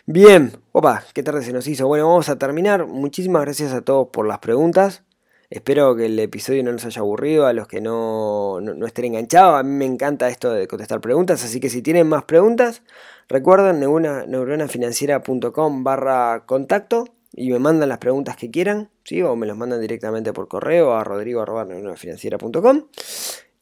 Bien, 0.07 0.53
opa, 0.71 1.03
qué 1.13 1.25
tarde 1.25 1.43
se 1.43 1.53
nos 1.53 1.67
hizo. 1.67 1.89
Bueno, 1.89 2.07
vamos 2.07 2.29
a 2.29 2.39
terminar. 2.39 2.87
Muchísimas 2.87 3.43
gracias 3.43 3.73
a 3.73 3.81
todos 3.81 4.11
por 4.13 4.29
las 4.29 4.39
preguntas. 4.39 5.03
Espero 5.51 5.97
que 5.97 6.07
el 6.07 6.17
episodio 6.21 6.63
no 6.63 6.71
nos 6.71 6.85
haya 6.85 7.01
aburrido 7.01 7.47
a 7.47 7.53
los 7.53 7.67
que 7.67 7.81
no, 7.81 8.61
no, 8.61 8.87
estén 8.87 9.07
enganchados. 9.07 9.59
A 9.59 9.65
mí 9.65 9.71
me 9.71 9.87
encanta 9.87 10.29
esto 10.29 10.53
de 10.53 10.69
contestar 10.69 11.01
preguntas, 11.01 11.43
así 11.43 11.59
que 11.59 11.69
si 11.69 11.83
tienen 11.83 12.09
más 12.09 12.23
preguntas, 12.23 12.83
recuerden 13.29 13.81
neuronafinanciera.com 13.81 15.83
barra 15.83 16.45
contacto 16.47 17.09
y 17.33 17.51
me 17.51 17.59
mandan 17.59 17.89
las 17.89 17.99
preguntas 17.99 18.37
que 18.37 18.53
quieran, 18.53 18.89
¿sí? 19.03 19.21
o 19.21 19.35
me 19.35 19.49
las 19.49 19.57
mandan 19.57 19.81
directamente 19.81 20.33
por 20.33 20.47
correo 20.47 20.95
a 20.95 21.03
rodrigo.neuronafinanciera.com. 21.03 22.85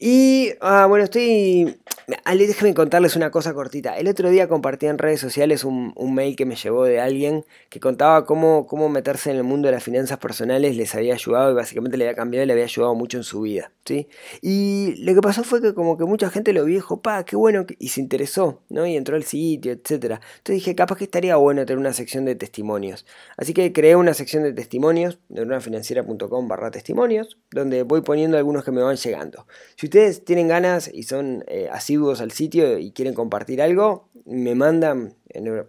Y 0.07 0.53
ah, 0.61 0.85
bueno, 0.85 1.05
estoy 1.05 1.79
déjenme 2.07 2.75
contarles 2.75 3.17
una 3.17 3.31
cosa 3.31 3.55
cortita. 3.55 3.97
El 3.97 4.09
otro 4.09 4.29
día 4.31 4.49
compartí 4.49 4.87
en 4.87 4.99
redes 4.99 5.21
sociales 5.21 5.65
un, 5.65 5.95
mail 6.15 6.37
que 6.37 6.45
me 6.45 6.55
llegó 6.55 6.85
de 6.85 7.01
alguien 7.01 7.45
que 7.71 7.81
contaba 7.81 8.25
cómo, 8.25 8.67
cómo 8.67 8.89
meterse 8.89 9.31
en 9.31 9.37
el 9.37 9.43
mundo 9.43 9.67
de 9.67 9.73
las 9.73 9.83
finanzas 9.83 10.19
personales 10.19 10.77
les 10.77 10.95
había 10.95 11.15
ayudado 11.15 11.51
y 11.51 11.55
básicamente 11.55 11.97
le 11.97 12.05
había 12.05 12.15
cambiado 12.15 12.45
y 12.45 12.47
le 12.47 12.53
había 12.53 12.65
ayudado 12.65 12.95
mucho 12.95 13.17
en 13.17 13.25
su 13.25 13.41
vida. 13.41 13.73
¿sí? 13.85 14.09
Y 14.43 14.95
lo 15.05 15.15
que 15.15 15.21
pasó 15.21 15.43
fue 15.43 15.61
que 15.61 15.75
como 15.75 15.97
que 15.97 16.05
mucha 16.05 16.31
gente 16.31 16.53
lo 16.53 16.65
vio 16.65 16.75
y 16.75 16.77
dijo, 16.77 17.01
pa, 17.01 17.25
qué 17.25 17.37
bueno, 17.37 17.67
y 17.79 17.89
se 17.89 18.01
interesó, 18.01 18.63
¿no? 18.69 18.87
Y 18.87 18.97
entró 18.97 19.17
al 19.17 19.25
sitio, 19.25 19.73
etc. 19.73 19.91
Entonces 19.93 20.21
dije, 20.47 20.75
capaz 20.75 20.97
que 20.97 21.05
estaría 21.05 21.37
bueno 21.37 21.65
tener 21.65 21.79
una 21.79 21.93
sección 21.93 22.25
de 22.25 22.35
testimonios. 22.35 23.07
Así 23.37 23.55
que 23.55 23.73
creé 23.73 23.97
una 23.97 24.15
sección 24.15 24.43
de 24.43 24.53
testimonios, 24.53 25.19
neuronafinanciera.com 25.31 26.49
barra 26.49 26.71
testimonios, 26.71 27.39
donde 27.51 27.83
voy 27.83 28.03
poniendo 28.03 28.37
algunos 28.37 28.65
que 28.65 28.71
me 28.71 28.83
van 28.83 28.97
llegando. 28.97 29.47
Si 29.77 29.89
ustedes 29.95 30.25
tienen 30.25 30.49
ganas 30.49 30.91
y 30.93 31.05
son 31.05 31.45
eh, 31.47 31.69
así 31.71 31.95
al 31.95 32.33
sitio 32.33 32.79
y 32.79 32.91
quieren 32.91 33.15
compartir 33.15 33.63
algo, 33.63 34.09
me 34.27 34.57
mandan 34.57 35.15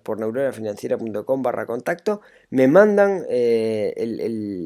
por 0.01 0.19
neuronafinanciera.com 0.19 1.43
barra 1.43 1.67
contacto, 1.67 2.21
me 2.49 2.67
mandan 2.67 3.23
eh, 3.29 3.93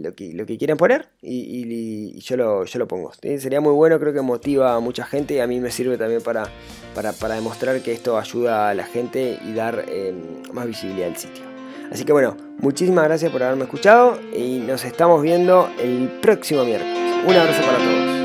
lo, 0.01 0.15
que, 0.15 0.33
lo, 0.33 0.45
que, 0.45 0.57
quieran 0.57 0.77
poner 0.77 1.09
y, 1.21 2.17
yo, 2.21 2.37
lo, 2.37 2.63
yo 2.63 2.79
lo 2.79 2.87
pongo. 2.87 3.11
Sería 3.13 3.59
muy 3.59 3.73
bueno, 3.73 3.99
creo 3.99 4.13
que 4.13 4.21
motiva 4.21 4.75
a 4.75 4.79
mucha 4.79 5.03
gente 5.03 5.33
y 5.33 5.39
a 5.39 5.47
mí 5.47 5.59
me 5.59 5.71
sirve 5.71 5.97
también 5.97 6.21
para, 6.21 6.49
para, 6.95 7.35
demostrar 7.35 7.81
que 7.81 7.91
esto 7.91 8.17
ayuda 8.17 8.69
a 8.69 8.73
la 8.73 8.85
gente 8.85 9.39
y 9.45 9.53
dar 9.53 9.83
eh, 9.89 10.13
más 10.53 10.67
visibilidad 10.67 11.09
al 11.09 11.17
sitio. 11.17 11.43
Así 11.91 12.05
que 12.05 12.13
bueno, 12.13 12.37
muchísimas 12.59 13.03
gracias 13.03 13.29
por 13.29 13.43
haberme 13.43 13.63
escuchado 13.63 14.19
y 14.33 14.59
nos 14.59 14.85
estamos 14.85 15.21
viendo 15.21 15.69
el 15.81 16.07
próximo 16.21 16.63
miércoles. 16.63 17.25
Un 17.27 17.35
abrazo 17.35 17.61
para 17.63 17.77
todos. 17.77 18.18